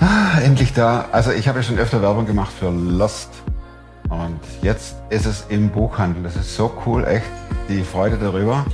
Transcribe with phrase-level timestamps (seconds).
[0.00, 1.06] Ah, endlich da.
[1.12, 3.30] Also ich habe ja schon öfter Werbung gemacht für Lost.
[4.08, 6.22] Und jetzt ist es im Buchhandel.
[6.22, 7.26] Das ist so cool, echt.
[7.68, 8.66] Die Freude darüber.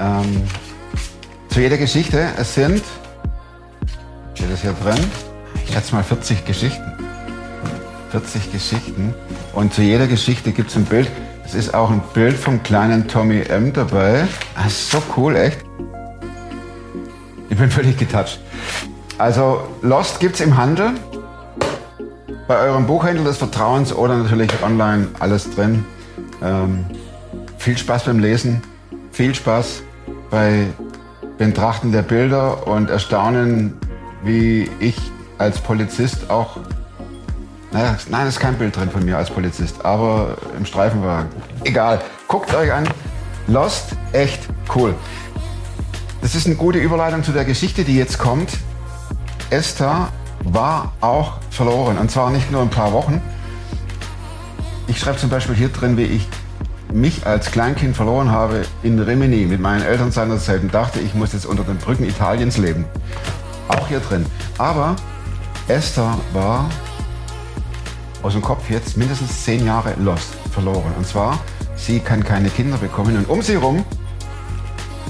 [0.00, 0.42] Ähm,
[1.48, 2.82] zu jeder Geschichte, es sind,
[4.34, 4.98] steht das hier drin,
[5.64, 6.92] ich schätze mal 40 Geschichten.
[8.10, 9.14] 40 Geschichten.
[9.52, 11.10] Und zu jeder Geschichte gibt es ein Bild.
[11.44, 14.26] Es ist auch ein Bild vom kleinen Tommy M dabei.
[14.54, 15.67] Das ist so cool, echt.
[17.58, 18.38] Ich bin völlig getoucht.
[19.18, 20.92] Also Lost gibt es im Handel.
[22.46, 25.84] Bei eurem Buchhändler des Vertrauens oder natürlich online alles drin.
[26.40, 26.86] Ähm,
[27.56, 28.62] viel Spaß beim Lesen,
[29.10, 29.82] viel Spaß
[30.30, 30.68] bei
[31.36, 33.76] Betrachten der Bilder und Erstaunen,
[34.22, 34.96] wie ich
[35.38, 36.58] als Polizist auch.
[37.72, 41.28] Naja, nein, ist kein Bild drin von mir als Polizist, aber im Streifenwagen.
[41.64, 42.88] Egal, guckt euch an.
[43.48, 44.46] Lost, echt
[44.76, 44.94] cool.
[46.28, 48.50] Das ist eine gute Überleitung zu der Geschichte, die jetzt kommt.
[49.48, 50.12] Esther
[50.44, 51.96] war auch verloren.
[51.96, 53.22] Und zwar nicht nur ein paar Wochen.
[54.88, 56.28] Ich schreibe zum Beispiel hier drin, wie ich
[56.92, 61.32] mich als Kleinkind verloren habe in Rimini mit meinen Eltern seinerzeit und dachte, ich muss
[61.32, 62.84] jetzt unter den Brücken Italiens leben.
[63.68, 64.26] Auch hier drin.
[64.58, 64.96] Aber
[65.66, 66.68] Esther war
[68.22, 70.92] aus dem Kopf jetzt mindestens zehn Jahre lost, verloren.
[70.98, 71.38] Und zwar,
[71.74, 73.86] sie kann keine Kinder bekommen und um sie herum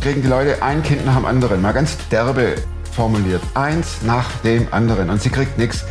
[0.00, 1.62] kriegen die Leute ein Kind nach dem anderen.
[1.62, 2.56] Mal ganz derbe
[2.92, 3.42] formuliert.
[3.54, 5.10] Eins nach dem anderen.
[5.10, 5.84] Und sie kriegt nichts.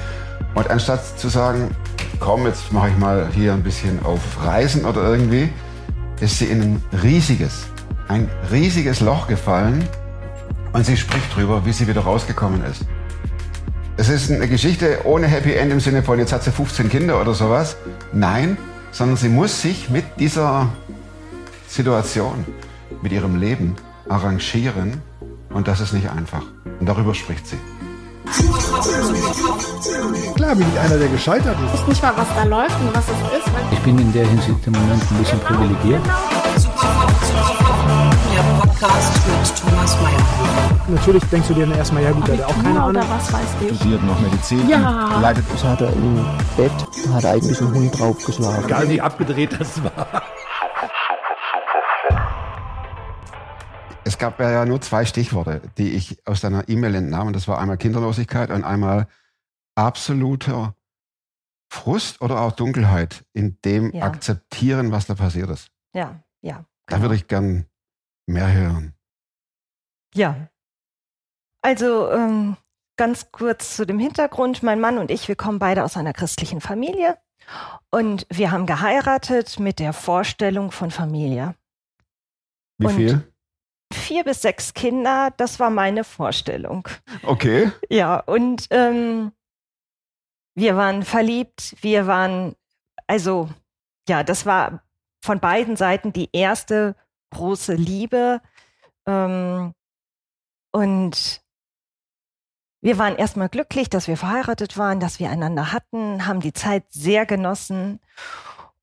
[0.55, 1.75] Und anstatt zu sagen,
[2.19, 5.49] komm, jetzt mache ich mal hier ein bisschen auf Reisen oder irgendwie,
[6.19, 7.67] ist sie in ein riesiges,
[8.07, 9.87] ein riesiges Loch gefallen
[10.73, 12.85] und sie spricht drüber, wie sie wieder rausgekommen ist.
[13.97, 17.19] Es ist eine Geschichte ohne Happy End im Sinne von, jetzt hat sie 15 Kinder
[17.19, 17.77] oder sowas.
[18.13, 18.57] Nein,
[18.91, 20.69] sondern sie muss sich mit dieser
[21.67, 22.45] Situation,
[23.01, 23.75] mit ihrem Leben
[24.09, 25.01] arrangieren
[25.49, 26.41] und das ist nicht einfach.
[26.79, 27.57] Und darüber spricht sie.
[30.35, 31.73] Klar bin ich einer, der gescheitert ist.
[31.75, 33.47] Ich weiß nicht mal, was da läuft und was es ist.
[33.71, 36.01] Ich bin in der Hinsicht im Moment ein bisschen privilegiert.
[36.05, 36.11] Der
[38.61, 40.87] Podcast mit Thomas Mayer.
[40.89, 43.03] Natürlich denkst du dir dann erstmal, ja gut, der hat auch keine Ahnung.
[43.09, 43.75] was weiß ich.
[43.77, 45.19] studiert noch Medizin Ja.
[45.21, 46.25] leidet Das hat er im
[46.55, 46.71] Bett,
[47.13, 48.65] hat eigentlich ein Hund draufgeschlagen.
[48.65, 50.07] Egal wie abgedreht das war.
[54.07, 57.27] Es gab ja nur zwei Stichworte, die ich aus deiner E-Mail entnahm.
[57.27, 59.07] Und das war einmal Kinderlosigkeit und einmal
[59.75, 60.75] absoluter
[61.69, 64.03] Frust oder auch Dunkelheit in dem Ja.
[64.05, 65.69] Akzeptieren, was da passiert ist.
[65.93, 66.63] Ja, ja.
[66.85, 67.01] Da genau.
[67.01, 67.65] würde ich gern
[68.27, 68.93] mehr hören.
[70.13, 70.47] Ja.
[71.61, 72.55] Also ähm,
[72.95, 74.63] ganz kurz zu dem Hintergrund.
[74.63, 77.17] Mein Mann und ich, wir kommen beide aus einer christlichen Familie
[77.91, 81.55] und wir haben geheiratet mit der Vorstellung von Familie.
[82.77, 83.33] Wie Und- viel?
[83.93, 86.87] Vier bis sechs Kinder, das war meine Vorstellung.
[87.23, 87.71] Okay.
[87.89, 89.31] Ja, und ähm,
[90.55, 92.55] wir waren verliebt, wir waren,
[93.05, 93.49] also
[94.09, 94.83] ja, das war
[95.23, 96.95] von beiden Seiten die erste
[97.31, 98.41] große Liebe.
[99.05, 99.73] Ähm,
[100.71, 101.41] und
[102.81, 106.85] wir waren erstmal glücklich, dass wir verheiratet waren, dass wir einander hatten, haben die Zeit
[106.89, 107.99] sehr genossen.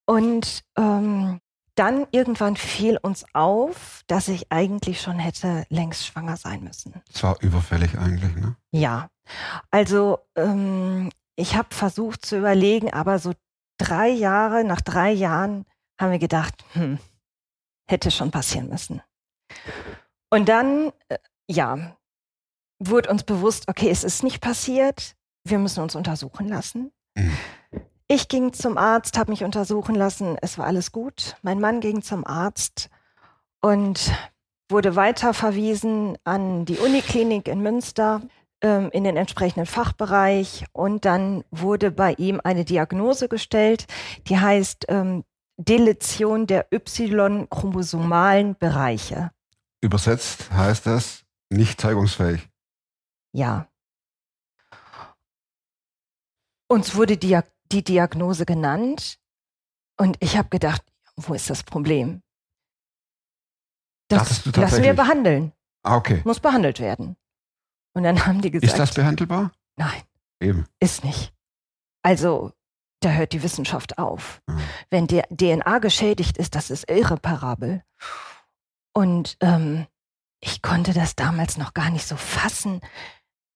[0.04, 1.40] Und ähm,
[1.74, 7.02] dann irgendwann fiel uns auf, dass ich eigentlich schon hätte längst schwanger sein müssen.
[7.12, 8.56] Das war überfällig eigentlich, ne?
[8.70, 9.08] Ja,
[9.70, 13.32] also ähm, ich habe versucht zu überlegen, aber so
[13.78, 15.64] drei Jahre, nach drei Jahren
[16.00, 16.98] haben wir gedacht, hm,
[17.88, 19.02] hätte schon passieren müssen.
[20.30, 21.18] Und dann, äh,
[21.48, 21.96] ja,
[22.78, 26.92] wurde uns bewusst, okay, es ist nicht passiert, wir müssen uns untersuchen lassen.
[27.16, 27.36] Mhm.
[28.06, 31.36] Ich ging zum Arzt, habe mich untersuchen lassen, es war alles gut.
[31.42, 32.90] Mein Mann ging zum Arzt
[33.62, 34.12] und
[34.68, 38.20] wurde weiter verwiesen an die Uniklinik in Münster
[38.60, 43.86] ähm, in den entsprechenden Fachbereich und dann wurde bei ihm eine Diagnose gestellt,
[44.28, 45.24] die heißt ähm,
[45.56, 49.30] Deletion der Y-chromosomalen Bereiche.
[49.80, 52.48] Übersetzt heißt das nicht zeugungsfähig.
[53.32, 53.68] Ja.
[56.68, 57.38] Uns wurde die,
[57.74, 59.18] die Diagnose genannt
[59.98, 60.82] und ich habe gedacht,
[61.16, 62.22] wo ist das Problem?
[64.08, 66.22] Das lassen wir behandeln, Ah, okay.
[66.24, 67.16] muss behandelt werden.
[67.94, 69.52] Und dann haben die gesagt, Ist das behandelbar?
[69.76, 70.02] nein,
[70.40, 70.66] Eben.
[70.80, 71.32] ist nicht.
[72.02, 72.52] Also,
[73.00, 74.40] da hört die Wissenschaft auf.
[74.46, 74.62] Mhm.
[74.90, 77.82] Wenn der DNA geschädigt ist, das ist irreparabel.
[78.92, 79.86] Und ähm,
[80.40, 82.80] ich konnte das damals noch gar nicht so fassen.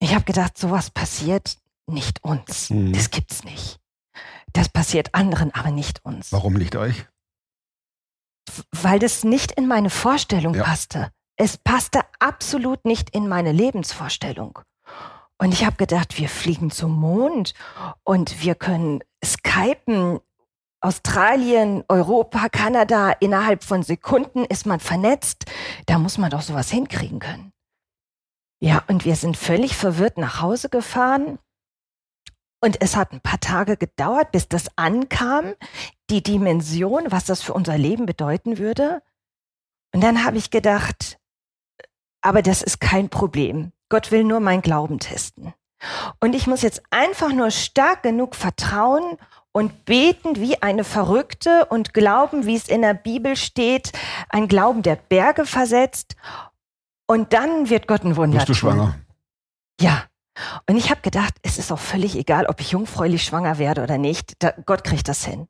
[0.00, 2.70] Ich habe gedacht, sowas passiert nicht uns.
[2.70, 2.93] Mhm.
[2.93, 3.79] Das gibt's nicht.
[4.52, 6.32] Das passiert anderen, aber nicht uns.
[6.32, 7.06] Warum nicht euch?
[8.72, 10.64] Weil das nicht in meine Vorstellung Ja.
[10.64, 11.10] passte.
[11.40, 14.58] es passte absolut nicht in meine Lebensvorstellung.
[15.40, 17.54] Und ich habe gedacht, wir fliegen zum Mond
[18.02, 20.18] und wir können skypen.
[20.80, 25.44] Australien, Europa, Kanada, innerhalb von Sekunden ist man vernetzt.
[25.86, 27.52] Da muss man doch sowas hinkriegen können.
[28.60, 31.38] Ja, und wir sind völlig verwirrt nach Hause gefahren.
[32.60, 35.55] Und es hat ein paar Tage gedauert, bis das ankam,
[36.10, 39.02] die Dimension, was das für unser Leben bedeuten würde.
[39.94, 41.19] Und dann habe ich gedacht,
[42.20, 43.72] aber das ist kein Problem.
[43.88, 45.55] Gott will nur mein Glauben testen.
[46.20, 49.16] Und ich muss jetzt einfach nur stark genug vertrauen
[49.52, 53.93] und beten wie eine Verrückte und glauben, wie es in der Bibel steht,
[54.28, 56.16] ein Glauben, der Berge versetzt.
[57.06, 58.96] Und dann wird Gott ein Wunder Bist du schwanger?
[59.81, 60.05] Ja.
[60.69, 63.99] Und ich habe gedacht, es ist auch völlig egal, ob ich jungfräulich schwanger werde oder
[63.99, 64.35] nicht.
[64.40, 65.49] Da, Gott kriegt das hin.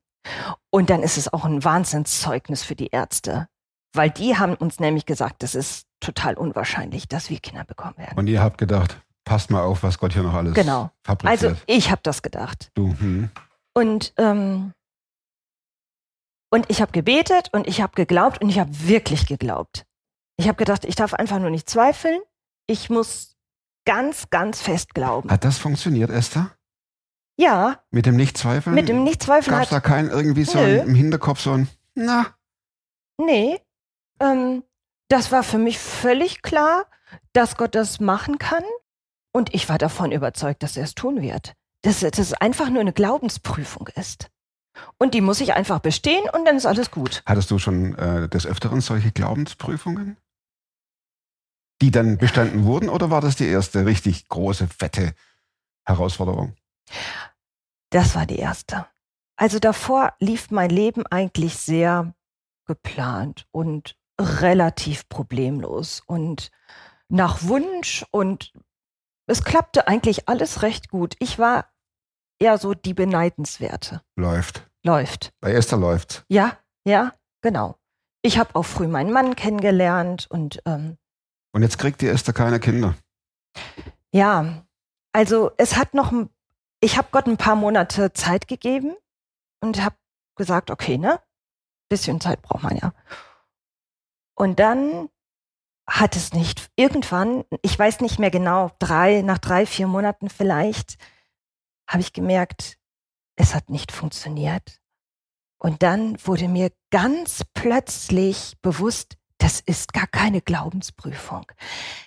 [0.71, 3.49] Und dann ist es auch ein Wahnsinnszeugnis für die Ärzte.
[3.95, 8.19] Weil die haben uns nämlich gesagt, das ist total unwahrscheinlich, dass wir Kinder bekommen werden.
[8.19, 10.91] Und ihr habt gedacht, passt mal auf, was Gott hier noch alles Genau.
[11.05, 11.53] fabriziert.
[11.53, 12.71] Also ich habe das gedacht.
[12.75, 13.31] du, hm.
[13.75, 14.73] Und, ähm,
[16.51, 19.85] und ich habe gebetet und ich habe geglaubt und ich habe wirklich geglaubt.
[20.37, 22.21] Ich habe gedacht, ich darf einfach nur nicht zweifeln.
[22.67, 23.37] Ich muss
[23.89, 25.31] ganz, ganz fest glauben.
[25.31, 26.51] Hat das funktioniert, Esther?
[27.41, 28.75] Ja, Mit dem Nichtzweifeln?
[28.75, 29.85] mit dem Nichtzweifeln Gab es da hat.
[29.85, 30.81] kein irgendwie so Nö.
[30.83, 32.27] ein, im Hinterkopf so ein, na,
[33.21, 33.61] Nee.
[34.21, 34.63] Ähm,
[35.09, 36.85] das war für mich völlig klar,
[37.33, 38.63] dass Gott das machen kann.
[39.33, 41.55] Und ich war davon überzeugt, dass er es tun wird.
[41.83, 44.29] Dass dass es einfach nur eine Glaubensprüfung ist.
[44.99, 47.23] Und die muss ich einfach bestehen und dann ist alles gut.
[47.27, 50.17] hattest du schon äh, des Öfteren solche Glaubensprüfungen?
[51.81, 55.15] Die dann bestanden wurden oder war das die erste richtig große, fette
[55.85, 56.57] Herausforderung?
[57.91, 58.87] Das war die erste.
[59.37, 62.15] Also davor lief mein Leben eigentlich sehr
[62.67, 66.51] geplant und relativ problemlos und
[67.09, 68.53] nach Wunsch und
[69.27, 71.15] es klappte eigentlich alles recht gut.
[71.21, 71.71] Ich war
[72.39, 74.03] eher so die beneidenswerte.
[74.17, 74.69] Läuft.
[74.85, 75.33] Läuft.
[75.41, 76.25] Bei Esther läuft's.
[76.29, 77.77] Ja, ja, genau.
[78.23, 80.99] Ich habe auch früh meinen Mann kennengelernt und ähm,
[81.53, 82.95] Und jetzt kriegt die Esther keine Kinder.
[84.13, 84.65] Ja,
[85.13, 86.13] also es hat noch,
[86.81, 88.95] ich habe Gott ein paar Monate Zeit gegeben
[89.61, 89.97] und habe
[90.37, 91.21] gesagt, okay, ne?
[91.89, 92.93] Bisschen Zeit braucht man ja.
[94.35, 95.09] Und dann
[95.89, 100.99] hat es nicht, irgendwann, ich weiß nicht mehr genau, drei, nach drei, vier Monaten vielleicht,
[101.89, 102.79] habe ich gemerkt,
[103.37, 104.83] es hat nicht funktioniert.
[105.59, 111.47] Und dann wurde mir ganz plötzlich bewusst, das ist gar keine Glaubensprüfung.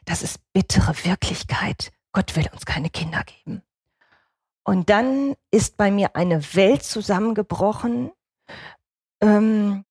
[0.06, 1.92] Das ist bittere Wirklichkeit.
[2.12, 3.64] Gott will uns keine Kinder geben.
[4.64, 8.12] Und dann ist bei mir eine Welt zusammengebrochen,
[9.22, 9.86] ähm,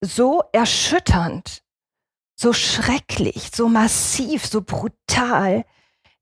[0.00, 1.62] so erschütternd,
[2.36, 5.64] so schrecklich, so massiv, so brutal,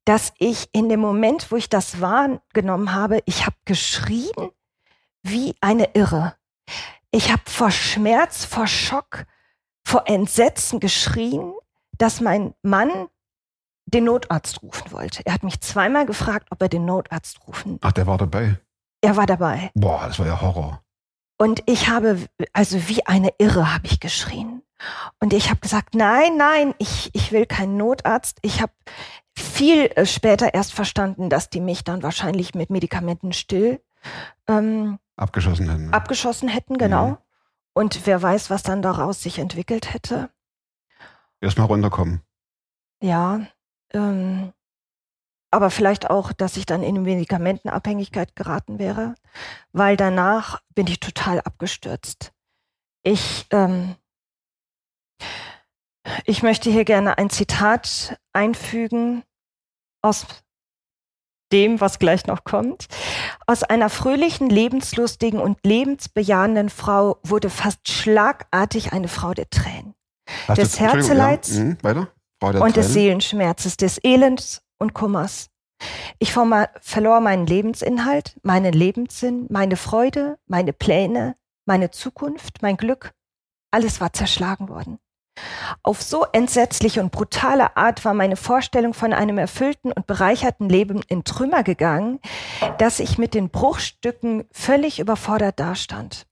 [0.05, 4.51] dass ich in dem Moment, wo ich das wahrgenommen habe, ich habe geschrien
[5.23, 6.37] wie eine Irre.
[7.11, 9.27] Ich habe vor Schmerz, vor Schock,
[9.84, 11.52] vor Entsetzen geschrien,
[11.99, 12.90] dass mein Mann
[13.87, 15.25] den Notarzt rufen wollte.
[15.26, 17.79] Er hat mich zweimal gefragt, ob er den Notarzt rufen.
[17.82, 18.58] Ach, der war dabei.
[19.00, 19.70] Er war dabei.
[19.75, 20.82] Boah, das war ja Horror.
[21.37, 22.19] Und ich habe,
[22.52, 24.62] also wie eine Irre habe ich geschrien.
[25.20, 28.38] Und ich habe gesagt, nein, nein, ich, ich will keinen Notarzt.
[28.43, 28.73] Ich habe
[29.36, 33.81] viel äh, später erst verstanden, dass die mich dann wahrscheinlich mit Medikamenten still
[34.48, 35.93] ähm, Abgeschossen hätten.
[35.93, 37.08] abgeschossen hätten, genau.
[37.08, 37.17] Mhm.
[37.74, 40.31] Und wer weiß, was dann daraus sich entwickelt hätte.
[41.41, 42.22] Erstmal runterkommen.
[43.02, 43.46] Ja,
[43.93, 44.52] ähm,
[45.50, 49.14] aber vielleicht auch, dass ich dann in eine Medikamentenabhängigkeit geraten wäre,
[49.72, 52.32] weil danach bin ich total abgestürzt.
[53.02, 53.96] Ich, ähm,
[56.24, 59.24] ich möchte hier gerne ein Zitat einfügen
[60.00, 60.26] aus
[61.53, 62.87] dem, was gleich noch kommt.
[63.47, 69.94] Aus einer fröhlichen, lebenslustigen und lebensbejahenden Frau wurde fast schlagartig eine Frau der Tränen
[70.49, 71.77] Hast Des Herzeleids Ja, mhm,
[72.41, 72.93] und des Tränen.
[72.93, 75.49] Seelenschmerzes, des Elends und Kummers.
[76.19, 81.35] Ich verlor meinen Lebensinhalt, meinen Lebenssinn, meine Freude, meine Pläne,
[81.67, 83.13] meine Zukunft, mein Glück.
[83.73, 84.99] Alles war zerschlagen worden.
[85.82, 91.03] Auf so entsetzliche und brutale Art war meine Vorstellung von einem erfüllten und bereicherten Leben
[91.08, 92.20] in Trümmer gegangen,
[92.79, 96.27] dass ich mit den Bruchstücken völlig überfordert dastand.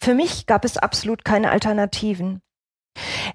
[0.00, 2.42] Für mich gab es absolut keine Alternativen.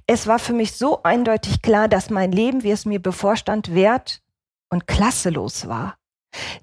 [0.06, 4.22] Es war für mich so eindeutig klar, dass mein Leben, wie es mir bevorstand, wert
[4.70, 5.96] und klasselos war,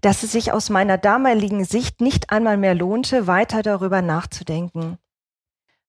[0.00, 4.98] dass es sich aus meiner damaligen Sicht nicht einmal mehr lohnte, weiter darüber nachzudenken.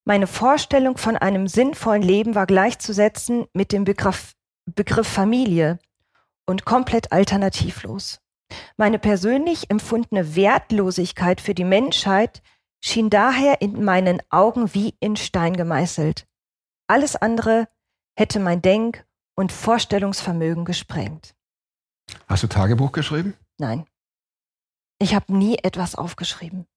[0.08, 4.36] Meine Vorstellung von einem sinnvollen Leben war gleichzusetzen mit dem Begriff,
[4.66, 5.80] Begriff Familie
[6.46, 8.20] und komplett alternativlos.
[8.78, 12.44] Meine persönlich empfundene Wertlosigkeit für die Menschheit
[12.84, 16.28] schien daher in meinen Augen wie in Stein gemeißelt.
[16.88, 17.68] Alles andere
[18.16, 21.36] hätte mein Denk- und Vorstellungsvermögen gesprengt.
[22.28, 23.34] Hast du Tagebuch geschrieben?
[23.58, 23.88] Nein.
[25.00, 26.68] Ich habe nie etwas aufgeschrieben.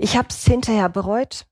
[0.00, 1.46] Ich habe es hinterher bereut,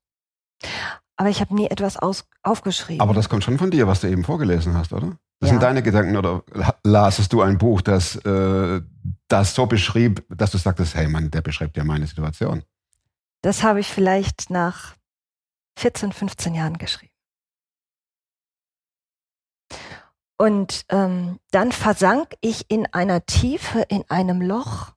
[1.20, 3.02] aber ich habe nie etwas aus, aufgeschrieben.
[3.02, 5.18] Aber das kommt schon von dir, was du eben vorgelesen hast, oder?
[5.38, 5.54] Das Ja.
[5.54, 6.42] sind deine Gedanken oder
[6.82, 8.80] lasest du ein Buch, das äh,
[9.28, 12.62] das so beschrieb, dass du sagtest, hey Mann, der beschreibt ja meine Situation.
[13.42, 14.96] das habe ich vielleicht nach
[15.78, 17.12] 14, 15 Jahren geschrieben.
[20.38, 24.92] Und ähm, dann versank ich in einer Tiefe, in einem Loch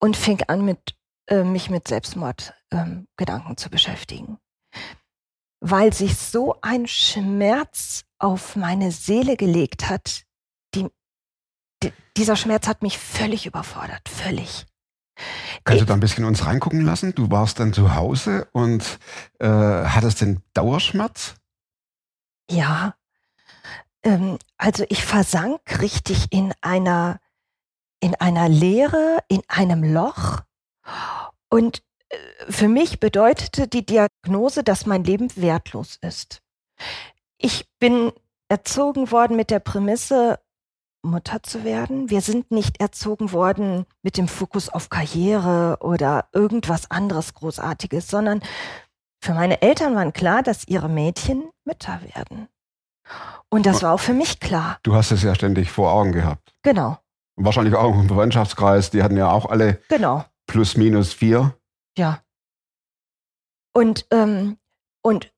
[0.00, 0.94] und fing an, mit,
[1.26, 4.38] äh, mich mit Selbstmordgedanken ähm, zu beschäftigen.
[5.60, 10.22] Weil sich so ein Schmerz auf meine Seele gelegt hat,
[10.74, 10.88] die,
[11.82, 14.66] die, dieser Schmerz hat mich völlig überfordert, völlig.
[15.64, 17.14] Kannst du da ein bisschen uns reingucken lassen?
[17.14, 18.98] Du warst dann zu Hause und
[19.38, 21.36] äh, hattest den Dauerschmerz?
[22.50, 22.94] Ja,
[24.02, 27.20] ähm, also ich versank richtig in einer,
[28.00, 30.40] in einer Leere, in einem Loch.
[31.52, 32.16] Und äh,
[32.48, 36.40] für mich bedeutete die Diagnose, dass mein Leben wertlos ist.
[37.36, 38.10] Ich bin
[38.48, 40.38] erzogen worden mit der Prämisse,
[41.04, 42.10] Mutter zu werden.
[42.10, 48.40] Wir sind nicht erzogen worden mit dem Fokus auf Karriere oder irgendwas anderes Großartiges, sondern
[49.20, 52.48] für meine Eltern war klar, dass ihre Mädchen Mütter werden.
[53.50, 54.78] Und das war auch für mich klar.
[54.84, 56.54] Du hast es ja ständig vor Augen gehabt.
[56.62, 56.98] Genau,
[57.34, 61.56] Und wahrscheinlich auch im Verwandtschaftskreis, die hatten ja auch alle genau, plus minus vier.
[61.96, 62.22] ja.
[63.74, 64.58] Und, ähm,
[65.02, 65.32] und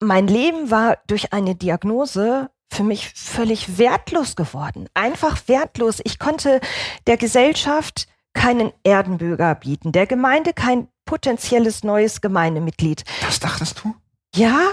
[0.00, 4.88] mein Leben war durch eine Diagnose für mich völlig wertlos geworden.
[4.92, 6.00] Einfach wertlos.
[6.02, 6.60] Ich konnte
[7.06, 13.04] der Gesellschaft keinen Erdenbürger bieten, der Gemeinde kein potenzielles neues Gemeindemitglied.
[13.20, 13.94] Das dachtest du?
[14.34, 14.72] Ja,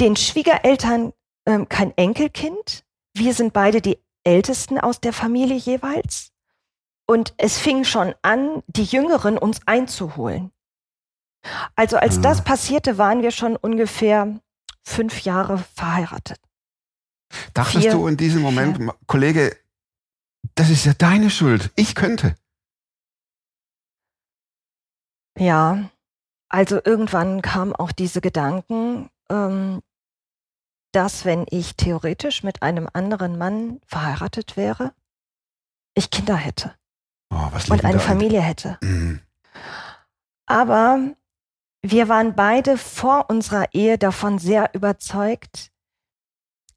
[0.00, 1.12] den Schwiegereltern
[1.46, 2.84] ähm, kein Enkelkind.
[3.14, 6.31] Wir sind beide die Ältesten aus der Familie jeweils.
[7.06, 10.52] Und es fing schon an, die Jüngeren uns einzuholen.
[11.74, 12.20] Also als Ah.
[12.22, 14.40] das passierte, waren wir schon ungefähr
[14.84, 16.40] fünf Jahre verheiratet.
[17.54, 19.56] Dachtest Vier, du in diesem Moment, Ma- Kollege,
[20.54, 21.70] das ist ja deine Schuld.
[21.76, 22.36] Ich könnte.
[25.38, 25.90] Ja,
[26.48, 29.82] also irgendwann kamen auch diese Gedanken, ähm,
[30.92, 34.94] dass wenn ich theoretisch mit einem anderen Mann verheiratet wäre,
[35.94, 36.74] ich Kinder hätte
[37.32, 37.98] Oh, und eine?
[37.98, 38.78] Familie hätte.
[38.82, 39.20] Mhm.
[40.46, 40.98] Aber
[41.82, 45.70] wir waren beide vor unserer Ehe davon sehr überzeugt,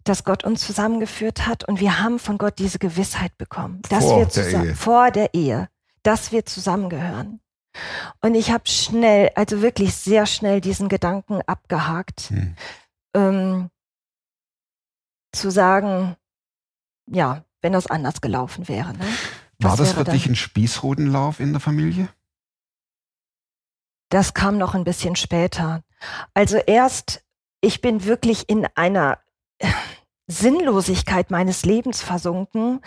[0.05, 4.19] dass Gott uns zusammengeführt hat und wir haben von Gott diese Gewissheit bekommen, dass Vor
[4.19, 5.67] wir der vor der Ehe,
[6.03, 7.41] dass wir zusammengehören.
[8.21, 12.55] Und ich habe schnell, also wirklich sehr schnell diesen Gedanken abgehakt, Hm.
[13.15, 13.69] ähm,
[15.33, 16.15] zu sagen,
[17.07, 18.93] ja, wenn das anders gelaufen wäre.
[18.93, 19.05] Ne?
[19.59, 22.09] War das für dich ein Spießrutenlauf in der Familie?
[24.09, 25.83] Das kam noch ein bisschen später.
[26.33, 27.23] Also erst,
[27.61, 29.19] ich bin wirklich in einer
[30.27, 32.81] Sinnlosigkeit meines Lebens versunken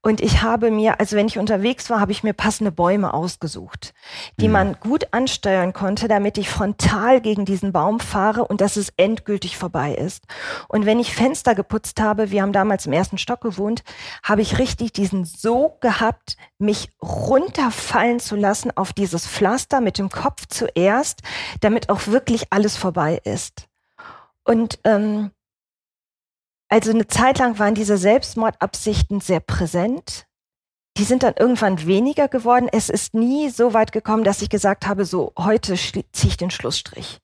[0.00, 3.94] und ich habe mir, also wenn ich unterwegs war, habe ich mir passende Bäume ausgesucht,
[4.40, 4.52] die Mhm.
[4.52, 9.56] man gut ansteuern konnte, damit ich frontal gegen diesen Baum fahre und dass es endgültig
[9.56, 10.24] vorbei ist.
[10.66, 13.84] Und wenn ich Fenster geputzt habe, wir haben damals im ersten Stock gewohnt,
[14.24, 20.10] habe ich richtig diesen Sog gehabt, mich runterfallen zu lassen auf dieses Pflaster mit dem
[20.10, 21.20] Kopf zuerst,
[21.60, 23.68] damit auch wirklich alles vorbei ist.
[24.44, 25.30] Und ähm,
[26.72, 30.26] also eine Zeit lang waren diese Selbstmordabsichten sehr präsent.
[30.96, 32.66] Die sind dann irgendwann weniger geworden.
[32.72, 36.50] Es ist nie so weit gekommen, dass ich gesagt habe, so heute ziehe ich den
[36.50, 37.20] Schlussstrich.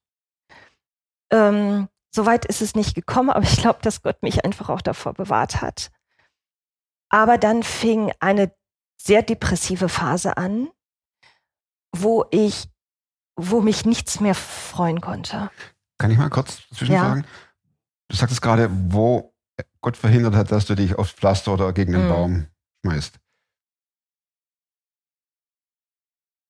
[1.33, 4.83] Ähm, so weit ist es nicht gekommen, aber ich glaube, dass Gott mich einfach auch
[4.83, 5.91] davor bewahrt hat.
[7.09, 8.55] Aber dann fing eine
[9.01, 10.69] sehr depressive Phase an,
[11.97, 12.69] wo ich,
[13.35, 15.51] wo mich nichts mehr freuen konnte.
[15.97, 17.27] Kann ich mal kurz zwischenfragen?
[18.09, 19.35] Du sagtest gerade, wo
[19.81, 22.09] Gott verhindert hat, dass du dich aufs Pflaster oder gegen den Mhm.
[22.09, 22.47] Baum
[22.85, 23.19] schmeißt.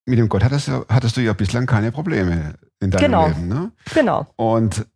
[0.07, 3.29] Mit dem Gott hattest du, hattest du ja bislang keine Probleme in deinem Genau.
[3.29, 3.49] Leben.
[3.49, 3.73] Ne?
[3.95, 4.27] Genau.
[4.37, 4.87] Und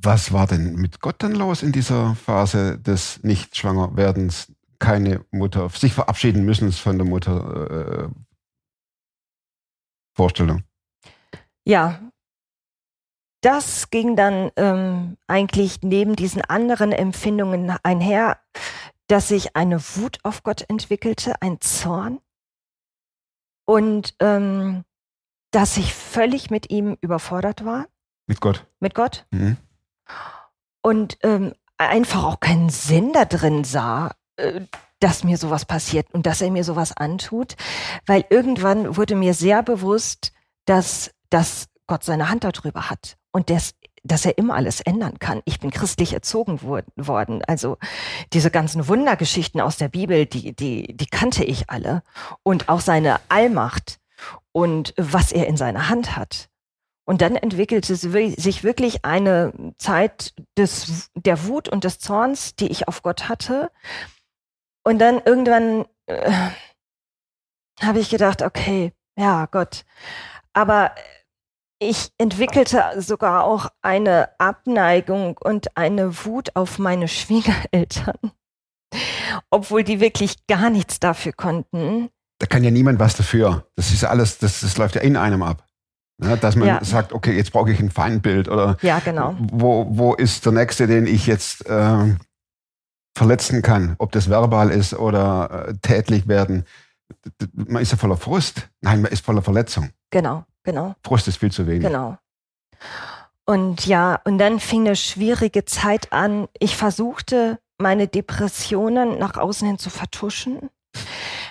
[0.00, 4.52] was war denn mit Gott dann los in dieser Phase des Nicht-Schwangerwerdens?
[4.78, 8.08] Keine Mutter, sich verabschieden müssen von der Mutter äh,
[10.14, 10.64] Vorstellung.
[11.64, 12.05] Ja,
[13.46, 18.40] das ging dann ähm, eigentlich neben diesen anderen Empfindungen einher,
[19.06, 22.18] dass sich eine Wut auf Gott entwickelte, ein Zorn
[23.64, 24.84] und ähm,
[25.52, 27.86] dass ich völlig mit ihm überfordert war,
[28.26, 28.66] Mit Gott.
[28.80, 29.56] mit Gott Mhm.
[30.82, 34.62] und ähm, einfach auch keinen Sinn da drin sah, äh,
[34.98, 37.54] dass mir sowas passiert und dass er mir sowas antut,
[38.06, 40.32] weil irgendwann wurde mir sehr bewusst,
[40.64, 45.42] dass, dass Gott seine Hand darüber hat und des, dass er immer alles ändern kann.
[45.44, 47.42] Ich bin christlich erzogen wor worden.
[47.46, 47.78] Also
[48.32, 52.02] diese ganzen Wundergeschichten aus der Bibel, die, die, die kannte ich alle.
[52.42, 53.98] Und auch seine Allmacht
[54.52, 56.48] und was er in seiner Hand hat.
[57.04, 62.88] Und dann entwickelte sich wirklich eine Zeit des, der Wut und des Zorns, die ich
[62.88, 63.70] auf Gott hatte.
[64.82, 66.32] Und dann irgendwann äh,
[67.80, 69.84] habe ich gedacht, okay, ja, Gott.
[70.52, 70.92] Aber
[71.78, 78.16] ich entwickelte sogar auch eine Abneigung und eine Wut auf meine Schwiegereltern,
[79.50, 82.08] obwohl die wirklich gar nichts dafür konnten.
[82.38, 83.66] Da kann ja niemand was dafür.
[83.76, 85.64] Das ist alles, das, das läuft ja in einem ab.
[86.22, 86.84] Ja, dass man Ja.
[86.84, 89.36] sagt, okay, jetzt brauche ich ein Feindbild oder Ja, genau.
[89.38, 92.18] wo, wo ist der Nächste, den ich jetzt ähm,
[93.16, 96.64] verletzen kann, ob das verbal ist oder äh, tätlich werden.
[97.52, 98.68] Man ist ja voller Frust.
[98.80, 99.90] Nein, man ist voller Verletzung.
[100.10, 100.94] Genau, genau.
[101.04, 101.82] Frust ist viel zu wenig.
[101.82, 102.16] Genau.
[103.44, 106.48] Und ja, und dann fing eine schwierige Zeit an.
[106.58, 110.70] Ich versuchte, meine Depressionen nach außen hin zu vertuschen.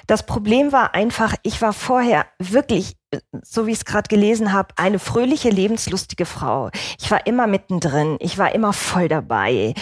[0.07, 2.95] Das Problem war einfach, ich war vorher wirklich,
[3.41, 6.69] so wie ich es gerade gelesen habe, eine fröhliche, lebenslustige Frau.
[6.99, 9.73] Ich war immer mittendrin, ich war immer voll dabei.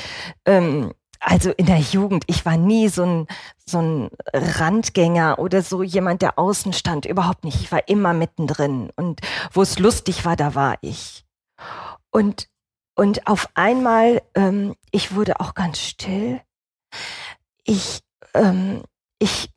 [0.46, 3.28] Ähm, also in der Jugend, ich war nie so ein,
[3.66, 7.06] so ein Randgänger oder so jemand, der außen stand.
[7.06, 7.62] Überhaupt nicht.
[7.62, 8.92] Ich war immer mittendrin.
[8.96, 11.26] Und wo es lustig war, da war ich.
[12.12, 12.50] Und,
[12.96, 16.42] und auf einmal, ähm, ich wurde auch ganz still.
[17.64, 18.02] Ich,
[18.34, 18.84] ähm,
[19.18, 19.50] ich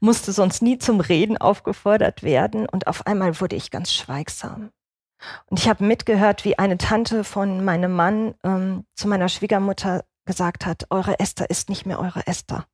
[0.00, 4.70] musste sonst nie zum Reden aufgefordert werden und auf einmal wurde ich ganz schweigsam.
[5.46, 10.64] Und ich habe mitgehört, wie eine Tante von meinem Mann ähm, zu meiner Schwiegermutter gesagt
[10.64, 12.64] hat, eure Esther ist nicht mehr eure Esther.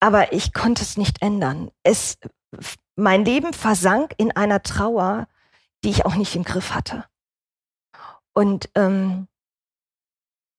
[0.00, 1.70] Aber ich konnte es nicht ändern.
[1.82, 2.18] Es,
[2.94, 5.28] mein Leben versank in einer Trauer,
[5.82, 7.06] die ich auch nicht im Griff hatte.
[8.34, 9.28] Und ähm,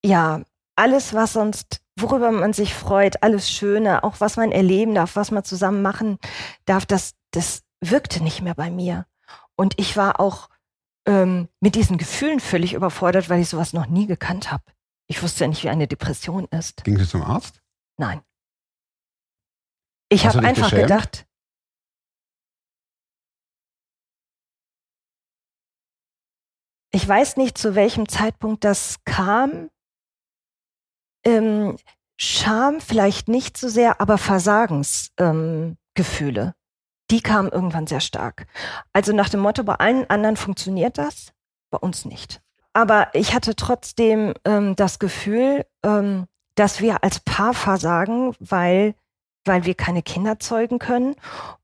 [0.04, 0.41] ja,
[0.76, 5.30] alles, was sonst, worüber man sich freut, alles Schöne, auch was man erleben darf, was
[5.30, 6.17] man zusammen machen
[6.65, 9.06] darf, das, das wirkte nicht mehr bei mir.
[9.56, 10.49] Und ich war auch
[11.06, 14.63] ähm, mit diesen Gefühlen völlig überfordert, weil ich sowas noch nie gekannt habe.
[15.13, 16.84] Ich wusste ja nicht, wie eine Depression ist.
[16.86, 17.62] Ging sie zum Arzt?
[17.97, 18.23] Nein.
[20.10, 20.82] Ich habe einfach geschämt?
[20.82, 21.28] gedacht,
[26.89, 29.69] ich weiß nicht, zu welchem Zeitpunkt das kam.
[31.23, 31.78] Ähm,
[32.19, 36.54] Scham vielleicht nicht so sehr, aber Versagensgefühle, ähm,
[37.12, 38.47] die kamen irgendwann sehr stark.
[38.93, 41.34] Also nach dem Motto, bei allen anderen funktioniert das,
[41.69, 42.42] bei uns nicht.
[42.73, 48.95] Aber ich hatte trotzdem ähm, das Gefühl, ähm, dass wir als Paar versagen, weil,
[49.45, 51.15] weil wir keine Kinder zeugen können,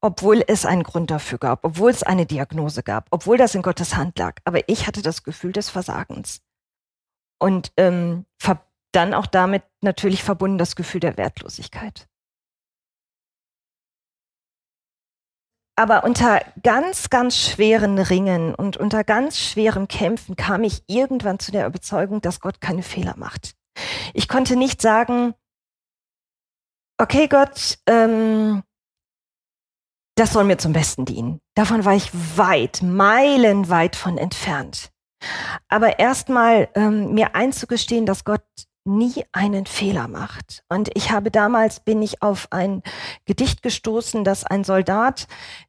[0.01, 3.95] obwohl es einen Grund dafür gab, obwohl es eine Diagnose gab, obwohl das in Gottes
[3.95, 4.35] Hand lag.
[4.45, 6.41] Aber ich hatte das Gefühl des Versagens.
[7.39, 8.25] Und ähm,
[8.91, 12.07] dann auch damit natürlich verbunden das Gefühl der Wertlosigkeit.
[15.79, 21.53] Aber unter ganz, ganz schweren Ringen und unter ganz schweren Kämpfen kam ich irgendwann zu
[21.53, 23.55] der Überzeugung, dass Gott keine Fehler macht.
[24.13, 25.35] Ich konnte nicht sagen,
[26.97, 28.61] okay Gott, ähm,
[30.17, 31.39] das soll mir zum Besten dienen.
[31.55, 34.91] Davon war ich weit, meilenweit von entfernt.
[35.69, 38.43] Aber erstmal ähm, mir einzugestehen, dass Gott
[38.85, 40.63] nie einen Fehler macht.
[40.69, 42.81] Und ich habe damals bin ich auf ein
[43.25, 45.27] Gedicht gestoßen, das ein Soldat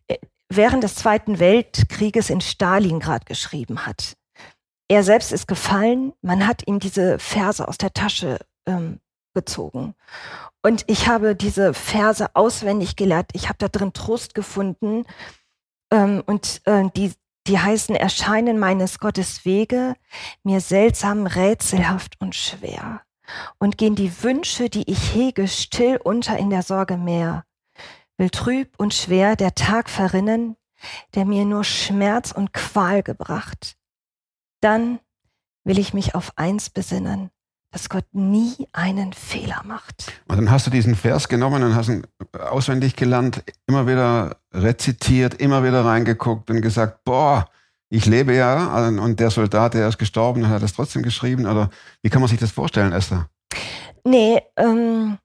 [0.08, 0.16] äh,
[0.48, 4.16] während des Zweiten Weltkrieges in Stalingrad geschrieben hat.
[4.88, 8.98] Er selbst ist gefallen, man hat ihm diese Verse aus der Tasche ähm,
[9.34, 9.94] gezogen.
[10.62, 13.30] Und ich habe diese Verse auswendig gelernt.
[13.32, 15.04] Ich habe da drin Trost gefunden.
[15.92, 17.12] Ähm, und äh, die,
[17.46, 19.94] die heißen Erscheinen meines Gottes Wege,
[20.42, 23.02] mir seltsam, rätselhaft und schwer.
[23.58, 27.44] Und gehen die Wünsche, die ich hege, still unter in der Sorge Meer.
[28.16, 30.56] Will trüb und schwer der Tag verrinnen,
[31.14, 33.76] der mir nur Schmerz und Qual gebracht.
[34.60, 35.00] Dann
[35.64, 37.30] will ich mich auf eins besinnen,
[37.70, 40.12] dass Gott nie einen Fehler macht.
[40.28, 45.34] Und dann hast du diesen Vers genommen und hast ihn auswendig gelernt, immer wieder rezitiert,
[45.34, 47.48] immer wieder reingeguckt und gesagt, boah,
[47.88, 51.46] ich lebe ja und der Soldat, der ist gestorben, hat das trotzdem geschrieben?
[51.46, 51.70] Oder
[52.02, 53.28] wie kann man sich das vorstellen, Esther?
[54.04, 55.18] Nee, ähm,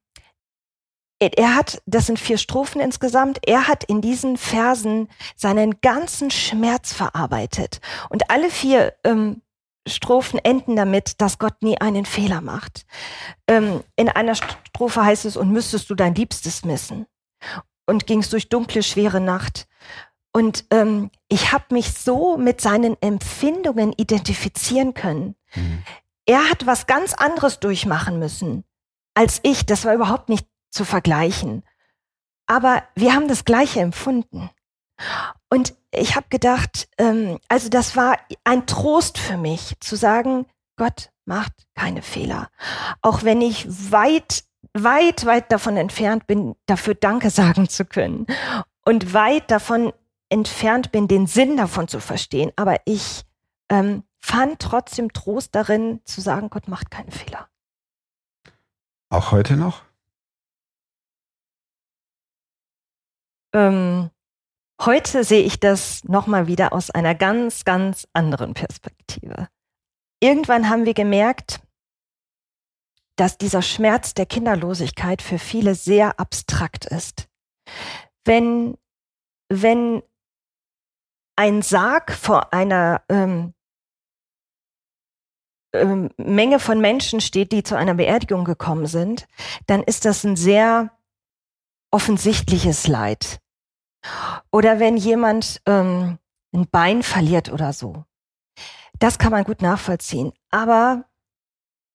[1.20, 6.30] er- er hat, das sind vier Strophen insgesamt, er hat in diesen Versen seinen ganzen
[6.30, 7.80] Schmerz verarbeitet.
[8.10, 9.42] Und alle vier ähm,
[9.88, 12.86] Strophen enden damit, dass Gott nie einen Fehler macht.
[13.48, 17.06] Ähm, in einer Strophe heißt es, und müsstest du dein Liebstes missen.
[17.86, 19.67] Und gingst durch dunkle, schwere Nacht.
[20.34, 25.36] Und ähm, ich habe mich so mit seinen Empfindungen identifizieren können.
[26.26, 28.65] Er hat was ganz anderes durchmachen müssen
[29.15, 29.65] als ich.
[29.65, 31.63] Das war überhaupt nicht zu vergleichen.
[32.45, 34.50] Aber wir haben das Gleiche empfunden.
[35.50, 40.46] Und ich habe gedacht, ähm, also das war ein Trost für mich, zu sagen,
[40.78, 42.50] Gott macht keine Fehler.
[43.02, 48.28] Auch wenn ich weit, weit, weit davon entfernt bin, dafür Danke sagen zu können.
[48.86, 49.94] Und weit davon
[50.30, 52.52] entfernt bin, den Sinn davon zu verstehen.
[52.56, 53.24] Aber ich
[53.70, 57.48] ähm, fand trotzdem Trost darin, zu sagen, Gott macht keine Fehler.
[59.10, 59.84] Auch heute noch?
[63.54, 64.10] Ähm,
[64.82, 69.50] heute sehe ich das nochmal wieder aus einer ganz, ganz anderen Perspektive.
[70.22, 71.62] Irgendwann haben wir gemerkt,
[73.18, 77.28] dass dieser Schmerz der Kinderlosigkeit für viele sehr abstrakt ist.
[78.26, 78.78] Wenn,
[79.50, 80.04] wenn
[81.38, 83.54] ein Sarg vor einer ähm,
[85.74, 89.28] ähm, Menge von Menschen steht, die zu einer Beerdigung gekommen sind,
[89.68, 90.92] dann ist das ein sehr
[91.92, 93.40] offensichtliches Leid.
[94.52, 96.20] Oder wenn jemand ähm,
[96.54, 98.06] ein Bein verliert oder so.
[99.00, 100.32] Das kann man gut nachvollziehen.
[100.52, 101.06] Aber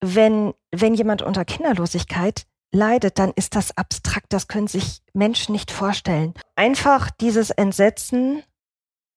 [0.01, 4.33] wenn, wenn jemand unter Kinderlosigkeit leidet, dann ist das abstrakt.
[4.33, 6.35] Das können sich Menschen nicht vorstellen.
[6.57, 8.43] Einfach dieses Entsetzen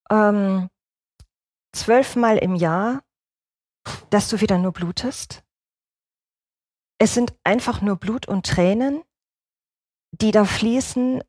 [0.10, 0.70] ähm,
[1.74, 3.02] zwölfmal im Jahr,
[4.10, 5.44] dass du wieder nur blutest.
[7.00, 9.04] Es sind einfach nur Blut und Tränen,
[10.12, 11.22] die da fließen.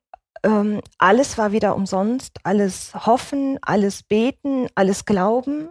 [0.44, 5.68] Ähm, alles war wieder umsonst, alles Hoffen, alles Beten, alles Glauben.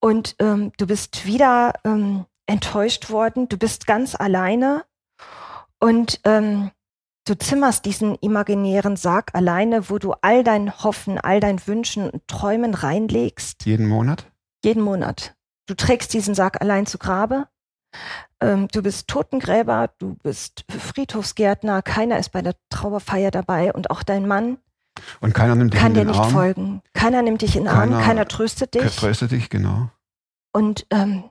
[0.00, 4.84] Und ähm, du bist wieder ähm, enttäuscht worden, du bist ganz alleine
[5.80, 6.70] und ähm,
[7.26, 12.28] du zimmerst diesen imaginären Sarg alleine, wo du all dein Hoffen, all dein Wünschen und
[12.28, 14.30] Träumen reinlegst, Jeden Monat?
[14.64, 15.34] jeden Monat.
[15.66, 17.48] Du trägst diesen Sarg allein zu Grabe.
[18.40, 24.02] Ähm, du bist Totengräber, du bist Friedhofsgärtner, keiner ist bei der Trauerfeier dabei und auch
[24.02, 24.58] dein Mann
[25.20, 26.30] Und keiner nimmt dich kann in dir den nicht Arm?
[26.30, 26.82] folgen.
[26.92, 28.96] Keiner nimmt dich in den Arm, Keiner- tröstet dich.
[28.96, 29.88] Tröste dich, genau.
[30.52, 31.24] Und ähm,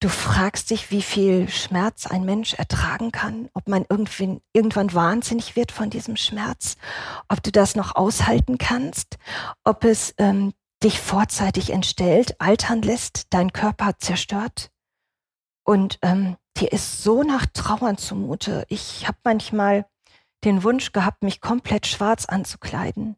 [0.00, 5.56] du fragst dich, wie viel Schmerz ein Mensch ertragen kann, ob man irgendwann, irgendwann wahnsinnig
[5.56, 6.76] wird von diesem Schmerz,
[7.28, 9.18] ob du das noch aushalten kannst,
[9.64, 10.52] ob es ähm,
[10.84, 14.70] dich vorzeitig entstellt, altern lässt, dein Körper zerstört.
[15.68, 18.64] Und ähm, dir ist so nach Trauern zumute.
[18.70, 19.84] Ich habe manchmal
[20.42, 23.16] den Wunsch gehabt, mich komplett schwarz anzukleiden.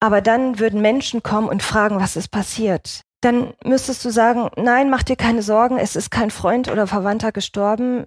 [0.00, 3.02] Aber dann würden Menschen kommen und fragen, was ist passiert.
[3.20, 7.30] Dann müsstest du sagen, nein, mach dir keine Sorgen, es ist kein Freund oder Verwandter
[7.30, 8.06] gestorben.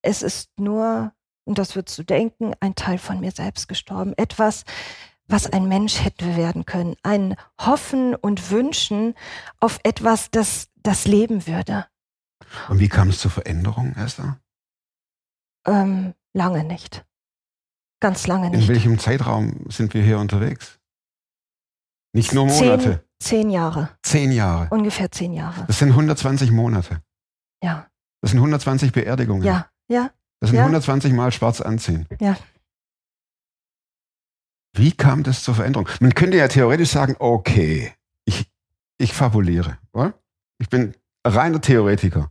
[0.00, 1.12] Es ist nur,
[1.44, 4.14] und das würdest du denken, ein Teil von mir selbst gestorben.
[4.16, 4.64] Etwas,
[5.26, 6.96] was ein Mensch hätte werden können.
[7.02, 9.14] Ein Hoffen und Wünschen
[9.60, 11.84] auf etwas, das das leben würde.
[12.68, 14.40] Und wie kam es zur Veränderung, Esther?
[15.66, 17.04] Ähm, lange nicht.
[18.00, 18.68] Ganz lange In nicht.
[18.68, 20.78] welchem Zeitraum sind wir hier unterwegs?
[22.14, 23.90] Nicht nur Monate, Zehn, zehn Jahre.
[24.02, 24.68] zehn Jahre.
[24.70, 25.64] Ungefähr zehn Jahre.
[25.66, 27.02] Das sind 120 Monate.
[27.62, 27.88] Ja,
[28.22, 29.42] Das sind 120 Beerdigungen.
[29.44, 30.10] ja, ja.
[30.40, 30.62] Das sind ja.
[30.62, 32.06] 120 Mal schwarz anziehen.
[32.20, 32.36] Ja.
[34.76, 35.88] Wie kam das zur Veränderung?
[36.00, 37.92] Man könnte ja theoretisch sagen, okay,
[38.24, 38.48] ich,
[38.98, 39.78] ich fabuliere.
[39.92, 40.14] Oder?
[40.60, 40.94] Ich bin
[41.26, 42.30] reiner Theoretiker.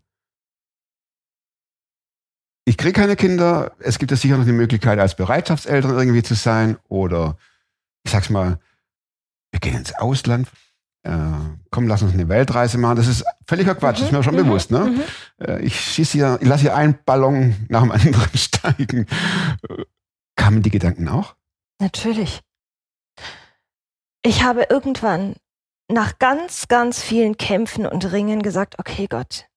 [2.67, 3.71] Ich kriege keine Kinder.
[3.79, 6.77] Es gibt ja sicher noch die Möglichkeit, als Bereitschaftseltern irgendwie zu sein.
[6.89, 7.37] Oder
[8.03, 8.59] ich sag's mal,
[9.51, 10.49] wir gehen ins Ausland.
[11.03, 11.11] Äh,
[11.71, 12.97] komm, lass uns eine Weltreise machen.
[12.97, 14.71] Das ist völliger Quatsch, ist mir schon Mhm, bewusst.
[14.71, 14.79] Ne?
[14.79, 15.01] mhm.
[15.45, 19.05] Äh, ich schieße hier, ich lasse hier einen Ballon nach dem anderen steigen.
[20.35, 21.35] Kamen die Gedanken auch?
[21.79, 22.41] Natürlich.
[24.25, 25.35] Ich habe irgendwann
[25.89, 29.47] nach ganz, ganz vielen Kämpfen und Ringen gesagt, okay Gott,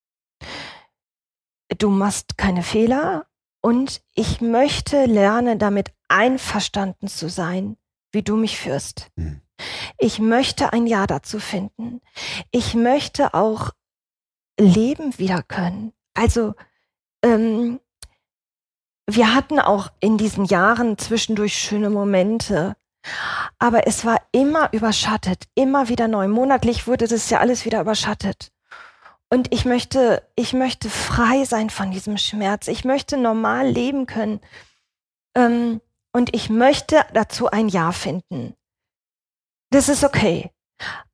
[1.78, 3.26] du machst keine Fehler
[3.60, 7.76] und ich möchte lernen, damit einverstanden zu sein,
[8.12, 9.10] wie du mich führst.
[9.16, 9.40] Hm.
[9.98, 12.00] Ich möchte ein Ja dazu finden.
[12.50, 13.70] Ich möchte auch
[14.58, 15.92] leben wieder können.
[16.14, 16.54] Also
[17.22, 17.80] ähm,
[19.06, 22.76] wir hatten auch in diesen Jahren zwischendurch schöne Momente.
[23.58, 26.28] Aber es war immer überschattet, immer wieder neu.
[26.28, 28.52] Monatlich wurde das ja alles wieder überschattet.
[29.30, 32.66] Und ich möchte, ich möchte frei sein von diesem Schmerz.
[32.66, 34.40] Ich möchte normal leben können.
[35.36, 35.80] Ähm,
[36.12, 38.54] und ich möchte dazu ein Ja finden.
[39.70, 40.50] Das ist okay.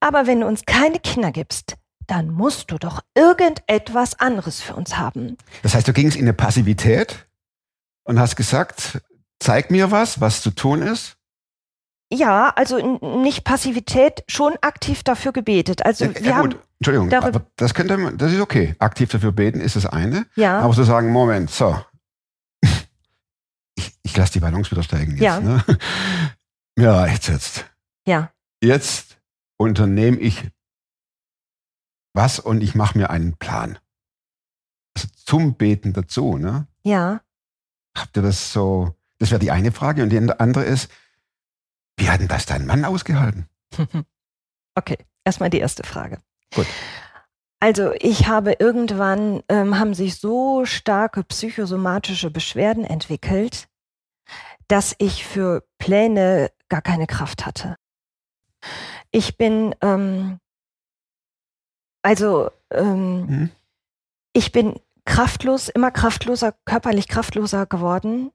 [0.01, 1.77] Aber wenn du uns keine Kinder gibst,
[2.07, 5.37] dann musst du doch irgendetwas anderes für uns haben.
[5.63, 7.27] Das heißt, du gingst in eine Passivität
[8.05, 9.03] und hast gesagt,
[9.41, 11.17] zeig mir was, was zu tun ist.
[12.13, 15.85] Ja, also nicht Passivität, schon aktiv dafür gebetet.
[15.85, 18.77] Also Ja, wir ja, haben Entschuldigung, aber das könnte man, das ist okay.
[18.79, 20.27] Aktiv dafür beten ist das eine.
[20.37, 21.81] ja, Aber zu sagen, Moment, so.
[23.75, 25.23] Ich, ich lasse die Ballons wieder steigen jetzt.
[25.23, 25.41] Ja.
[25.41, 25.65] Ne?
[26.77, 27.65] Mir reicht's jetzt.
[28.07, 28.31] ja,
[28.63, 29.19] Jetzt
[29.59, 30.49] unternehme ich
[32.15, 33.79] was und ich mache mir einen Plan.
[34.97, 36.67] Also zum Beten dazu, ne?
[36.85, 37.21] ja.
[37.97, 38.95] Habt ihr das so?
[39.19, 40.03] Das wäre die eine Frage.
[40.03, 40.91] Und die andere ist,
[41.99, 43.49] wie hat denn das dein Mann ausgehalten?
[44.79, 46.19] Okay, erstmal die erste Frage.
[46.55, 46.67] Gut.
[47.61, 53.69] Also ich habe irgendwann, ähm, haben sich so starke psychosomatische Beschwerden entwickelt,
[54.69, 57.77] dass ich für Pläne gar keine Kraft hatte.
[59.13, 60.41] Ich bin, ähm,
[62.03, 63.51] also ähm, Mhm.
[64.35, 68.33] ich bin kraftlos, immer kraftloser, körperlich kraftloser geworden.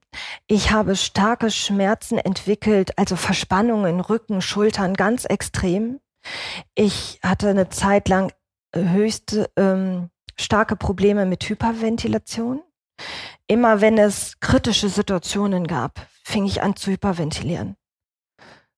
[0.48, 6.00] Ich habe starke Schmerzen entwickelt, also Verspannungen, Rücken, Schultern, ganz extrem.
[6.74, 8.32] Ich hatte eine Zeit lang
[8.74, 12.62] höchste ähm, starke Probleme mit Hyperventilation.
[13.46, 17.76] Immer wenn es kritische Situationen gab, fing ich an zu hyperventilieren.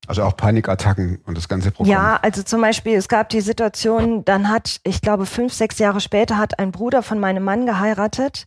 [0.06, 1.90] Also auch Panikattacken und das ganze Programm.
[1.90, 6.00] Ja, also zum Beispiel, es gab die Situation, dann hat, ich glaube, fünf, sechs Jahre
[6.00, 8.46] später hat ein Bruder von meinem Mann geheiratet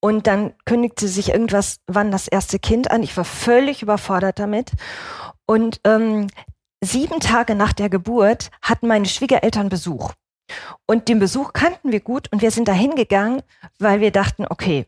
[0.00, 3.02] und dann kündigte sich irgendwas, wann das erste Kind an.
[3.02, 4.72] Ich war völlig überfordert damit.
[5.46, 6.28] Und ähm,
[6.80, 10.12] sieben Tage nach der Geburt hatten meine Schwiegereltern Besuch.
[10.86, 13.42] Und den Besuch kannten wir gut und wir sind da hingegangen,
[13.78, 14.86] weil wir dachten, okay,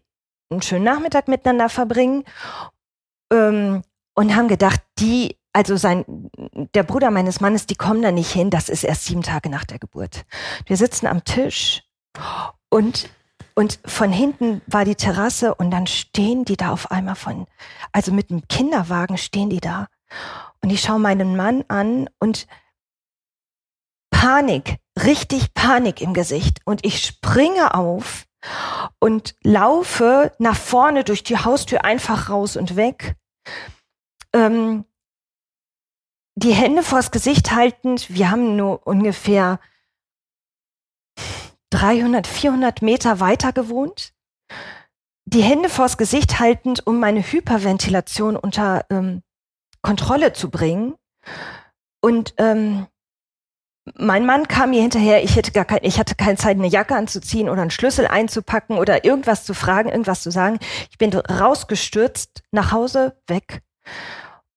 [0.50, 2.24] einen schönen Nachmittag miteinander verbringen
[3.32, 3.82] ähm,
[4.14, 6.04] und haben gedacht, die, also sein,
[6.74, 9.64] der Bruder meines Mannes, die kommen da nicht hin, das ist erst sieben Tage nach
[9.64, 10.24] der Geburt.
[10.66, 11.82] Wir sitzen am Tisch
[12.70, 13.10] und,
[13.54, 17.46] und von hinten war die Terrasse und dann stehen die da auf einmal von,
[17.92, 19.88] also mit einem Kinderwagen stehen die da.
[20.62, 22.46] Und ich schaue meinen Mann an und
[24.10, 26.60] Panik, richtig Panik im Gesicht.
[26.64, 28.26] Und ich springe auf
[29.00, 33.16] und laufe nach vorne durch die Haustür einfach raus und weg.
[34.32, 34.84] Ähm,
[36.34, 38.14] die Hände vors Gesicht haltend.
[38.14, 39.60] Wir haben nur ungefähr
[41.70, 44.12] 300, 400 Meter weiter gewohnt.
[45.24, 49.22] Die Hände vors Gesicht haltend, um meine Hyperventilation unter ähm,
[49.82, 50.94] Kontrolle zu bringen.
[52.00, 52.86] Und ähm,
[53.96, 56.94] mein Mann kam mir hinterher, ich, hätte gar kein, ich hatte keine Zeit, eine Jacke
[56.94, 60.58] anzuziehen oder einen Schlüssel einzupacken oder irgendwas zu fragen, irgendwas zu sagen.
[60.90, 63.62] Ich bin rausgestürzt, nach Hause, weg.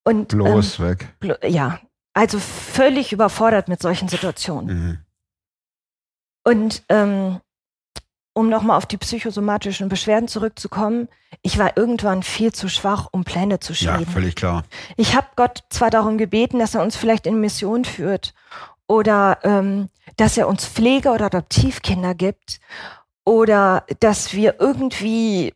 [0.06, 1.08] Und, Bloß weg.
[1.20, 1.80] Ähm, blo- ja,
[2.14, 4.68] also völlig überfordert mit solchen Situationen.
[4.76, 4.98] Mhm.
[6.44, 7.40] Und ähm,
[8.32, 11.08] um nochmal auf die psychosomatischen Beschwerden zurückzukommen,
[11.42, 14.12] ich war irgendwann viel zu schwach, um Pläne zu Ja, schmieden.
[14.12, 14.62] völlig klar.
[14.96, 18.32] Ich habe Gott zwar darum gebeten, dass er uns vielleicht in Mission führt
[18.86, 19.88] oder ähm,
[20.18, 22.60] dass er uns Pflege oder Adoptivkinder gibt
[23.24, 25.52] oder dass wir irgendwie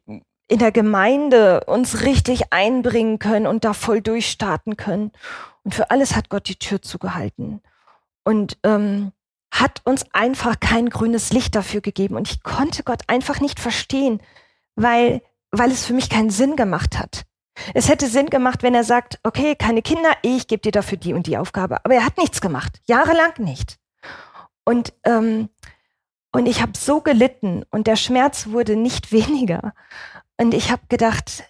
[0.51, 5.13] in der Gemeinde uns richtig einbringen können und da voll durchstarten können.
[5.63, 7.63] Und für alles hat Gott die Tür zugehalten
[8.25, 9.13] und ähm,
[9.53, 12.17] hat uns einfach kein grünes Licht dafür gegeben.
[12.17, 14.21] Und ich konnte Gott einfach nicht verstehen,
[14.75, 17.27] weil, weil es für mich keinen Sinn gemacht hat.
[17.73, 21.15] Es hätte Sinn gemacht, wenn er sagt, okay, keine Kinder, ich gebe dir dafür die
[21.15, 21.85] und die Aufgabe.
[21.85, 23.79] Aber er hat nichts gemacht, jahrelang nicht.
[24.65, 25.49] Und, ähm,
[26.33, 29.75] und ich habe so gelitten und der Schmerz wurde nicht weniger.
[30.40, 31.44] Und ich habe gedacht,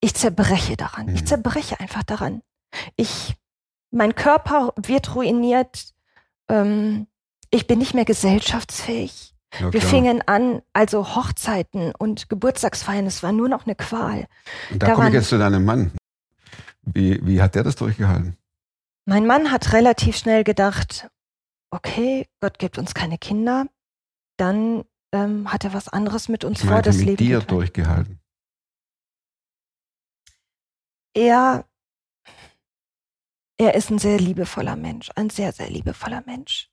[0.00, 1.08] ich zerbreche daran.
[1.08, 1.26] Ich Mhm.
[1.26, 2.42] zerbreche einfach daran.
[2.96, 3.34] Ich,
[3.90, 5.94] mein Körper wird ruiniert.
[6.48, 7.06] Ähm,
[7.50, 9.34] ich bin nicht mehr gesellschaftsfähig.
[9.58, 14.26] Ja, Wir fingen an, also Hochzeiten und Geburtstagsfeiern, es war nur noch eine Qual.
[14.70, 15.92] Und da komme ich jetzt zu deinem Mann.
[16.82, 18.36] Wie, wie hat der das durchgehalten?
[19.06, 21.08] Mein Mann hat relativ schnell gedacht,
[21.70, 23.66] okay, Gott gibt uns keine Kinder,
[24.36, 27.16] dann ähm, hat er was anderes mit uns Ich vor das mit Leben.
[27.16, 27.50] dir geplant.
[27.50, 28.20] durchgehalten.
[31.16, 31.64] Er,
[33.58, 36.70] er ist ein sehr liebevoller Mensch, ein sehr, sehr liebevoller Mensch.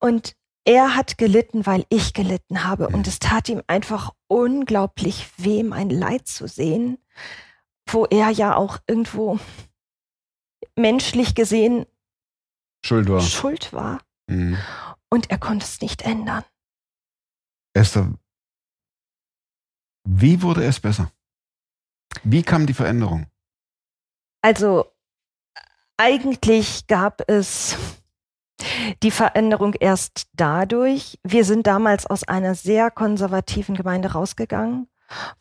[0.00, 2.88] Und er hat gelitten, weil ich gelitten habe.
[2.88, 6.98] Und es tat ihm einfach unglaublich weh, mein Leid zu sehen.
[7.92, 9.40] wo er ja auch irgendwo
[10.76, 11.86] menschlich gesehen
[12.84, 13.20] Schuld war.
[13.20, 14.00] schuld war.
[14.28, 14.58] Mhm.
[15.08, 16.44] Und er konnte es nicht ändern.
[17.74, 18.12] Esther,
[20.04, 21.10] wie wurde es besser?
[22.24, 23.26] Wie kam die Veränderung?
[24.42, 24.86] Also
[25.96, 27.76] eigentlich gab es
[29.02, 34.88] die Veränderung erst dadurch, wir sind damals aus einer sehr konservativen Gemeinde rausgegangen,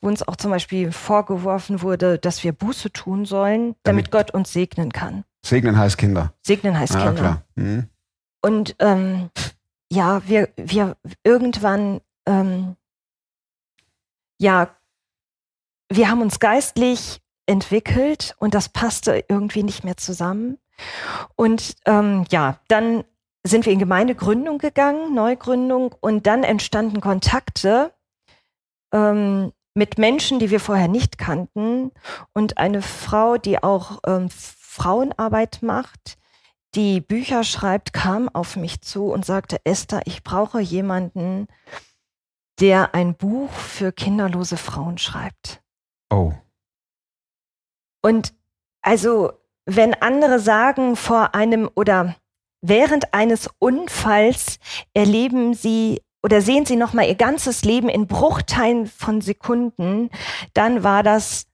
[0.02, 4.32] wo uns auch zum Beispiel vorgeworfen wurde, dass wir Buße tun sollen, damit, Damit- Gott
[4.34, 5.24] uns segnen kann.
[5.46, 6.34] Segnen heißt Kinder.
[6.46, 7.22] Segnen heißt Ja, Kinder.
[7.22, 7.44] klar.
[7.56, 7.90] Mhm.
[8.42, 9.30] Und ähm,
[9.92, 12.76] ja, wir, wir irgendwann, ähm,
[14.38, 14.70] ja,
[15.90, 20.60] wir haben uns geistlich entwickelt und das passte irgendwie nicht mehr zusammen.
[21.36, 23.04] Und ähm, ja, dann
[23.44, 27.92] sind wir in Gemeindegründung gegangen, Neugründung, und dann entstanden Kontakte
[28.94, 31.92] ähm, mit Menschen, die wir vorher nicht kannten.
[32.34, 36.18] Und eine Frau, die auch ähm, Frauenarbeit macht,
[36.76, 41.48] die Bücher schreibt, kam auf mich zu und sagte, Esther, ich brauche jemanden,
[42.60, 45.62] der ein Buch für kinderlose Frauen schreibt.
[46.10, 46.34] Oh.
[48.02, 48.34] Und
[48.82, 49.34] also,
[49.66, 52.16] wenn andere sagen, vor einem oder
[52.62, 54.60] während eines Unfalls
[54.94, 60.10] erleben sie oder sehen sie nochmal ihr ganzes Leben in Bruchteilen von Sekunden,
[60.54, 61.48] dann war das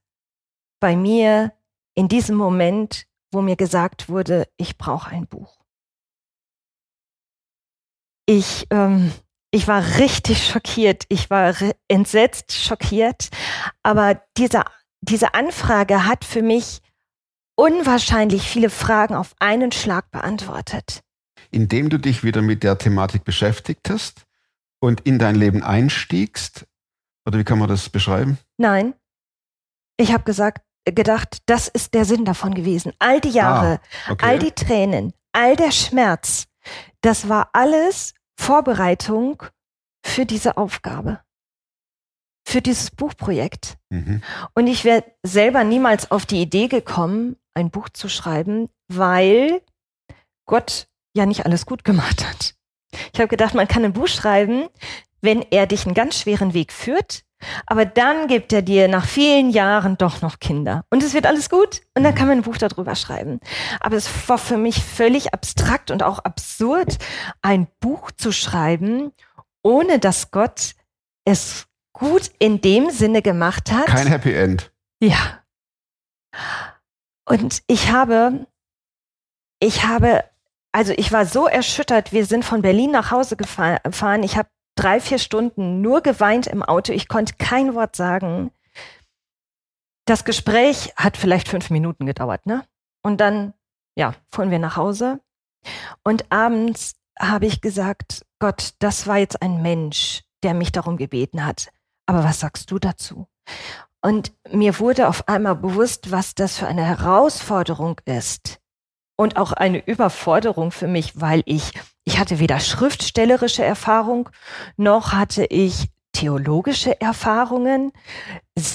[0.80, 1.52] bei mir
[1.94, 5.60] in diesem Moment, wo mir gesagt wurde, ich brauche ein Buch.
[8.26, 9.12] Ich, ähm,
[9.50, 11.04] ich war richtig schockiert.
[11.08, 11.54] Ich war
[11.88, 13.28] entsetzt, schockiert.
[13.82, 14.64] Aber diese,
[15.00, 16.80] diese Anfrage hat für mich
[17.56, 21.00] unwahrscheinlich viele Fragen auf einen Schlag beantwortet.
[21.50, 24.24] Indem du dich wieder mit der Thematik beschäftigt hast
[24.80, 26.66] und in dein Leben einstiegst,
[27.26, 28.38] oder wie kann man das beschreiben?
[28.58, 28.94] Nein,
[29.96, 32.92] ich habe gesagt, gedacht, das ist der Sinn davon gewesen.
[32.98, 34.24] All die Jahre, Okay.
[34.26, 36.46] all die Tränen, all der Schmerz,
[37.00, 39.42] das war alles Vorbereitung
[40.04, 41.20] für diese Aufgabe,
[42.46, 43.76] für dieses Buchprojekt.
[43.90, 44.22] mhm.
[44.54, 49.62] Und ich wäre selber niemals auf die Idee gekommen, ein Buch zu schreiben, weil
[50.46, 52.54] Gott ja nicht alles gut gemacht hat.
[53.12, 54.68] Ich habe gedacht, man kann ein Buch schreiben,
[55.20, 57.24] wenn er dich einen ganz schweren Weg führt,
[57.66, 60.84] aber dann gibt er dir nach vielen Jahren doch noch Kinder.
[60.90, 63.40] Und es wird alles gut und dann kann man ein Buch darüber schreiben.
[63.80, 66.98] Aber es war für mich völlig abstrakt und auch absurd,
[67.42, 69.12] ein Buch zu schreiben,
[69.62, 70.74] ohne dass Gott
[71.24, 73.86] es gut in dem Sinne gemacht hat.
[73.86, 74.72] Kein Happy End.
[75.00, 75.40] Ja.
[77.28, 78.46] Und ich habe,
[79.60, 80.24] ich habe,
[80.72, 82.12] also ich war so erschüttert.
[82.12, 84.22] Wir sind von Berlin nach Hause gefa- gefahren.
[84.22, 86.92] Ich habe drei, vier Stunden nur geweint im Auto.
[86.92, 88.52] Ich konnte kein Wort sagen.
[90.06, 92.64] Das Gespräch hat vielleicht fünf Minuten gedauert, ne?
[93.02, 93.54] Und dann,
[93.96, 95.20] ja, fuhren wir nach Hause.
[96.04, 101.44] Und abends habe ich gesagt, Gott, das war jetzt ein Mensch, der mich darum gebeten
[101.44, 101.68] hat.
[102.06, 103.26] Aber was sagst du dazu?
[104.00, 108.60] Und mir wurde auf einmal bewusst, was das für eine Herausforderung ist.
[109.16, 111.72] Und auch eine Überforderung für mich, weil ich,
[112.04, 114.28] ich hatte weder schriftstellerische Erfahrung,
[114.76, 117.92] noch hatte ich theologische Erfahrungen,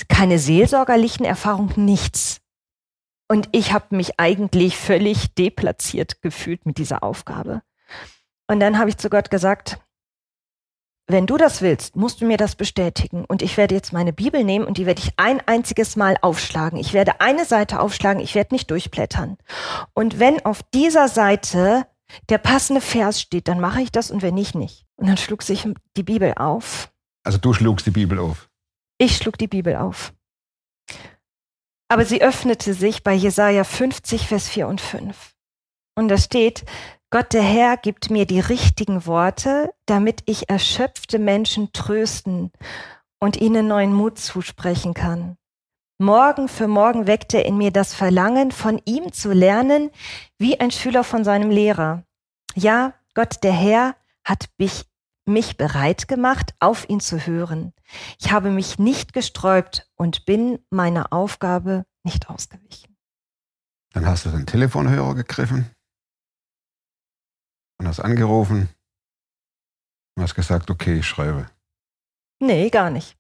[0.09, 2.41] keine seelsorgerlichen Erfahrungen, nichts.
[3.27, 7.61] Und ich habe mich eigentlich völlig deplatziert gefühlt mit dieser Aufgabe.
[8.47, 9.79] Und dann habe ich zu Gott gesagt,
[11.11, 13.25] wenn du das willst, musst du mir das bestätigen.
[13.25, 16.79] Und ich werde jetzt meine Bibel nehmen und die werde ich ein einziges Mal aufschlagen.
[16.79, 19.37] Ich werde eine Seite aufschlagen, ich werde nicht durchblättern.
[19.93, 21.87] Und wenn auf dieser Seite
[22.29, 24.85] der passende Vers steht, dann mache ich das und wenn nicht, nicht.
[24.95, 26.91] Und dann schlug sich die Bibel auf.
[27.23, 28.49] Also du schlugst die Bibel auf.
[28.97, 30.13] Ich schlug die Bibel auf.
[31.87, 35.33] Aber sie öffnete sich bei Jesaja 50, Vers 4 und 5.
[35.95, 36.63] Und da steht,
[37.13, 42.53] Gott der Herr gibt mir die richtigen Worte, damit ich erschöpfte Menschen trösten
[43.19, 45.35] und ihnen neuen Mut zusprechen kann.
[45.97, 49.91] Morgen für morgen weckt er in mir das Verlangen, von ihm zu lernen,
[50.37, 52.05] wie ein Schüler von seinem Lehrer.
[52.55, 54.85] Ja, Gott der Herr hat mich,
[55.25, 57.73] mich bereit gemacht, auf ihn zu hören.
[58.21, 62.95] Ich habe mich nicht gesträubt und bin meiner Aufgabe nicht ausgewichen.
[63.91, 65.69] Dann hast du den Telefonhörer gegriffen
[67.81, 68.69] und hast angerufen
[70.15, 71.49] und hast gesagt, okay, ich schreibe.
[72.39, 73.17] Nee, gar nicht.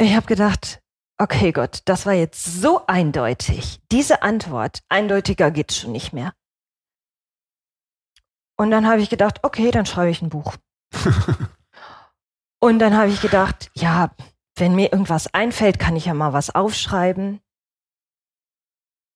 [0.00, 0.82] Ich habe gedacht,
[1.20, 3.80] okay Gott, das war jetzt so eindeutig.
[3.92, 6.34] Diese Antwort, eindeutiger geht's schon nicht mehr.
[8.58, 10.56] Und dann habe ich gedacht, okay, dann schreibe ich ein Buch.
[12.60, 14.10] Und dann habe ich gedacht, ja,
[14.56, 17.40] wenn mir irgendwas einfällt, kann ich ja mal was aufschreiben.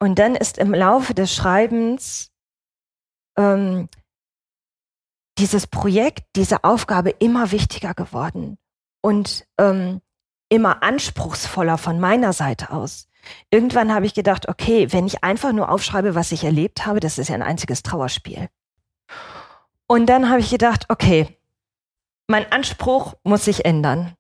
[0.00, 2.30] Und dann ist im Laufe des Schreibens
[3.38, 3.88] ähm,
[5.38, 8.58] dieses Projekt, diese Aufgabe immer wichtiger geworden
[9.00, 10.02] und ähm,
[10.50, 13.08] immer anspruchsvoller von meiner Seite aus.
[13.50, 17.18] Irgendwann habe ich gedacht, okay, wenn ich einfach nur aufschreibe, was ich erlebt habe, das
[17.18, 18.48] ist ja ein einziges Trauerspiel.
[19.86, 21.38] Und dann habe ich gedacht, okay,
[22.26, 24.14] mein Anspruch muss sich ändern.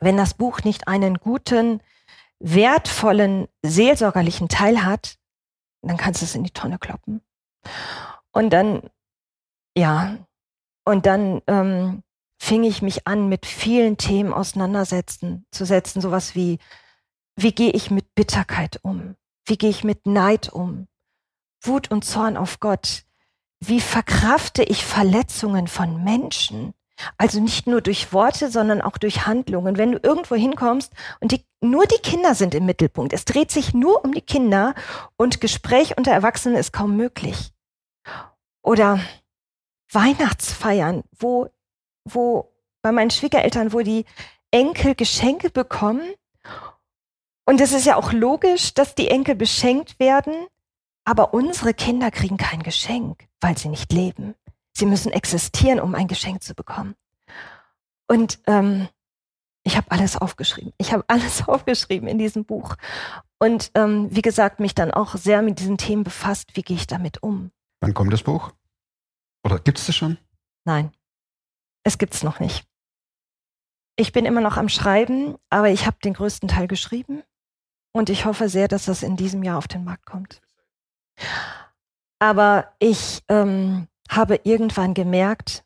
[0.00, 1.80] Wenn das Buch nicht einen guten,
[2.38, 5.18] wertvollen, seelsorgerlichen Teil hat,
[5.82, 7.20] dann kannst du es in die Tonne kloppen.
[8.32, 8.90] Und dann,
[9.76, 10.18] ja,
[10.84, 12.02] und dann ähm,
[12.38, 16.58] fing ich mich an, mit vielen Themen auseinandersetzen, zu setzen, sowas wie,
[17.36, 19.16] wie gehe ich mit Bitterkeit um?
[19.46, 20.88] Wie gehe ich mit Neid um?
[21.62, 23.04] Wut und Zorn auf Gott.
[23.60, 26.74] Wie verkrafte ich Verletzungen von Menschen?
[27.16, 29.76] Also nicht nur durch Worte, sondern auch durch Handlungen.
[29.76, 33.74] Wenn du irgendwo hinkommst und die, nur die Kinder sind im Mittelpunkt, es dreht sich
[33.74, 34.74] nur um die Kinder
[35.16, 37.52] und Gespräch unter Erwachsenen ist kaum möglich.
[38.62, 39.00] Oder
[39.90, 41.48] Weihnachtsfeiern, wo,
[42.04, 42.52] wo
[42.82, 44.04] bei meinen Schwiegereltern, wo die
[44.50, 46.14] Enkel Geschenke bekommen.
[47.44, 50.34] Und es ist ja auch logisch, dass die Enkel beschenkt werden,
[51.04, 54.34] aber unsere Kinder kriegen kein Geschenk, weil sie nicht leben.
[54.72, 56.94] Sie müssen existieren, um ein Geschenk zu bekommen.
[58.06, 58.88] Und ähm,
[59.64, 60.72] ich habe alles aufgeschrieben.
[60.78, 62.76] Ich habe alles aufgeschrieben in diesem Buch.
[63.38, 66.56] Und ähm, wie gesagt, mich dann auch sehr mit diesen Themen befasst.
[66.56, 67.50] Wie gehe ich damit um?
[67.80, 68.52] Wann kommt das Buch?
[69.44, 70.18] Oder gibt es das schon?
[70.64, 70.92] Nein,
[71.84, 72.66] es gibt's noch nicht.
[73.96, 77.22] Ich bin immer noch am Schreiben, aber ich habe den größten Teil geschrieben
[77.92, 80.40] und ich hoffe sehr, dass das in diesem Jahr auf den Markt kommt.
[82.20, 85.64] Aber ich ähm, habe irgendwann gemerkt,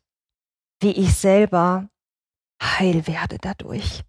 [0.81, 1.89] wie ich selber
[2.61, 4.03] heil werde dadurch.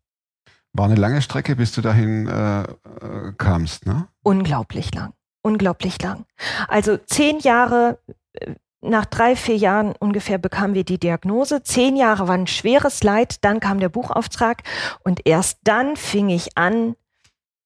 [0.72, 4.08] War eine lange Strecke, bis du dahin äh, äh, kamst, ne?
[4.22, 5.14] Unglaublich lang.
[5.46, 6.24] Unglaublich lang.
[6.68, 7.98] Also zehn Jahre,
[8.32, 11.62] äh, nach drei, vier Jahren ungefähr bekamen wir die Diagnose.
[11.62, 14.62] Zehn Jahre war ein schweres Leid, dann kam der Buchauftrag
[15.04, 16.96] und erst dann fing ich an,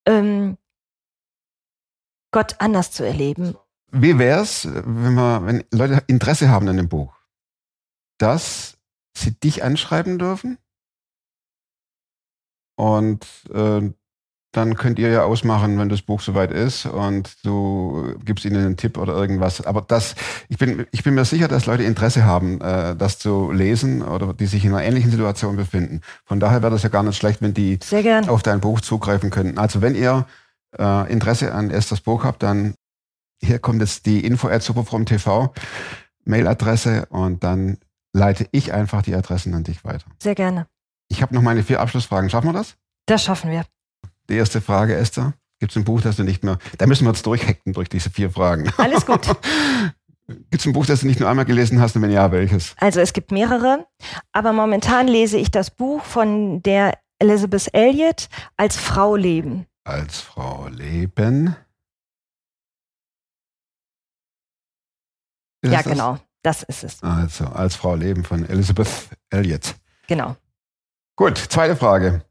[0.06, 0.58] ähm,
[2.32, 3.56] Gott anders zu erleben.
[3.90, 7.14] Wie wär's, wenn wir, wenn Leute Interesse haben an dem Buch,
[8.18, 8.76] dass
[9.16, 10.58] sie dich anschreiben dürfen?
[12.76, 13.92] Und äh,
[14.52, 18.76] dann könnt ihr ja ausmachen, wenn das Buch soweit ist und du gibst ihnen einen
[18.78, 19.64] Tipp oder irgendwas.
[19.66, 20.14] Aber das,
[20.48, 24.32] ich bin, ich bin mir sicher, dass Leute Interesse haben, äh, das zu lesen oder
[24.32, 26.00] die sich in einer ähnlichen Situation befinden.
[26.24, 27.78] Von daher wäre das ja gar nicht schlecht, wenn die
[28.26, 29.58] auf dein Buch zugreifen könnten.
[29.58, 30.26] Also wenn ihr
[30.78, 32.74] äh, Interesse an Esthers Buch habt, dann
[33.40, 35.52] hier kommt jetzt die Info at TV,
[36.24, 37.78] Mailadresse und dann
[38.12, 40.06] leite ich einfach die Adressen an dich weiter.
[40.22, 40.66] Sehr gerne.
[41.08, 42.30] Ich habe noch meine vier Abschlussfragen.
[42.30, 42.76] Schaffen wir das?
[43.06, 43.64] Das schaffen wir.
[44.28, 45.34] Die erste Frage, Esther.
[45.60, 46.58] Gibt es ein Buch, das du nicht mehr.
[46.76, 48.70] Da müssen wir jetzt durchhacken durch diese vier Fragen.
[48.76, 49.26] Alles gut.
[50.28, 52.74] Gibt es ein Buch, das du nicht nur einmal gelesen hast und wenn ja, welches?
[52.76, 53.86] Also es gibt mehrere,
[54.32, 59.66] aber momentan lese ich das Buch von der Elizabeth Elliot als Frau leben.
[59.84, 61.56] Als Frau leben.
[65.62, 65.92] Ist ja, das?
[65.92, 66.18] genau.
[66.42, 67.02] Das ist es.
[67.02, 68.88] Also, als Frau leben von Elizabeth
[69.30, 69.74] Elliot.
[70.06, 70.36] Genau.
[71.16, 72.22] Gut, zweite Frage.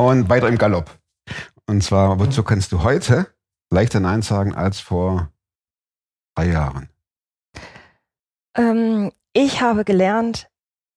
[0.00, 0.98] Und weiter im Galopp.
[1.66, 3.32] Und zwar, wozu kannst du heute
[3.70, 5.30] leichter Nein sagen als vor
[6.34, 6.88] drei Jahren?
[8.56, 10.50] Ähm, ich habe gelernt,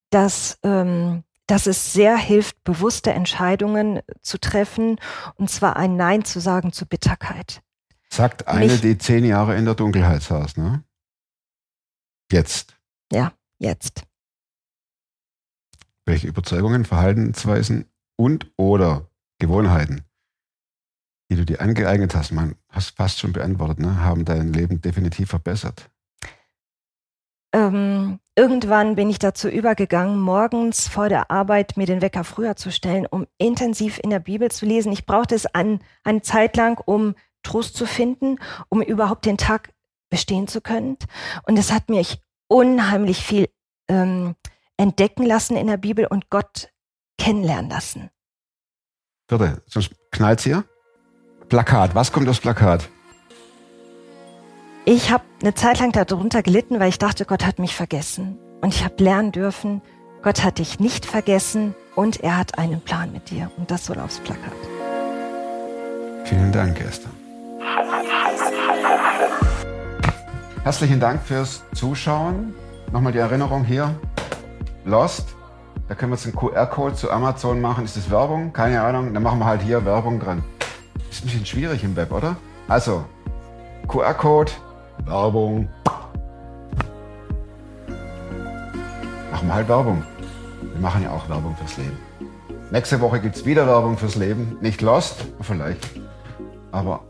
[0.09, 4.99] dass, ähm, dass es sehr hilft, bewusste Entscheidungen zu treffen,
[5.35, 7.61] und zwar ein Nein zu sagen zu Bitterkeit.
[8.09, 10.83] Sagt eine, Mich- die zehn Jahre in der Dunkelheit saß, ne?
[12.31, 12.77] Jetzt.
[13.11, 14.03] Ja, jetzt.
[16.05, 17.85] Welche Überzeugungen, Verhaltensweisen
[18.23, 20.05] und oder Gewohnheiten,
[21.29, 25.29] die du dir angeeignet hast, man hast fast schon beantwortet, ne, haben dein Leben definitiv
[25.29, 25.89] verbessert.
[27.53, 32.71] Ähm, irgendwann bin ich dazu übergegangen, morgens vor der Arbeit mir den Wecker früher zu
[32.71, 34.93] stellen, um intensiv in der Bibel zu lesen.
[34.93, 39.73] Ich brauchte es an, eine Zeit lang, um Trost zu finden, um überhaupt den Tag
[40.09, 40.97] bestehen zu können.
[41.45, 43.49] Und es hat mich unheimlich viel
[43.89, 44.35] ähm,
[44.77, 46.69] entdecken lassen in der Bibel und Gott
[47.17, 48.09] kennenlernen lassen.
[49.39, 50.63] Vierte, sonst knallt's hier.
[51.49, 52.87] Plakat, was kommt aufs Plakat?
[54.85, 58.37] Ich habe eine Zeit lang darunter gelitten, weil ich dachte, Gott hat mich vergessen.
[58.61, 59.81] Und ich habe lernen dürfen,
[60.21, 63.49] Gott hat dich nicht vergessen und er hat einen Plan mit dir.
[63.57, 64.53] Und das soll aufs Plakat.
[66.25, 67.09] Vielen Dank, Esther.
[70.63, 72.53] Herzlichen Dank fürs Zuschauen.
[72.91, 73.95] Nochmal die Erinnerung hier.
[74.85, 75.33] Lost.
[75.87, 77.83] Da können wir jetzt einen QR-Code zu Amazon machen.
[77.83, 78.53] Ist das Werbung?
[78.53, 79.13] Keine Ahnung.
[79.13, 80.43] Dann machen wir halt hier Werbung dran.
[81.11, 82.37] Ist ein bisschen schwierig im Web, oder?
[82.67, 83.03] Also,
[83.87, 84.51] QR-Code,
[85.05, 85.67] Werbung.
[89.31, 90.03] Machen wir halt Werbung.
[90.61, 91.97] Wir machen ja auch Werbung fürs Leben.
[92.71, 94.57] Nächste Woche gibt es wieder Werbung fürs Leben.
[94.61, 95.89] Nicht lost, vielleicht.
[96.71, 97.01] Aber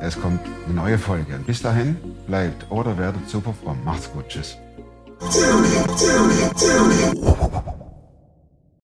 [0.00, 1.36] es kommt eine neue Folge.
[1.36, 1.96] Und bis dahin,
[2.26, 3.78] bleibt oder werdet super fromm.
[3.84, 4.28] Macht's gut.
[4.28, 4.58] Tschüss.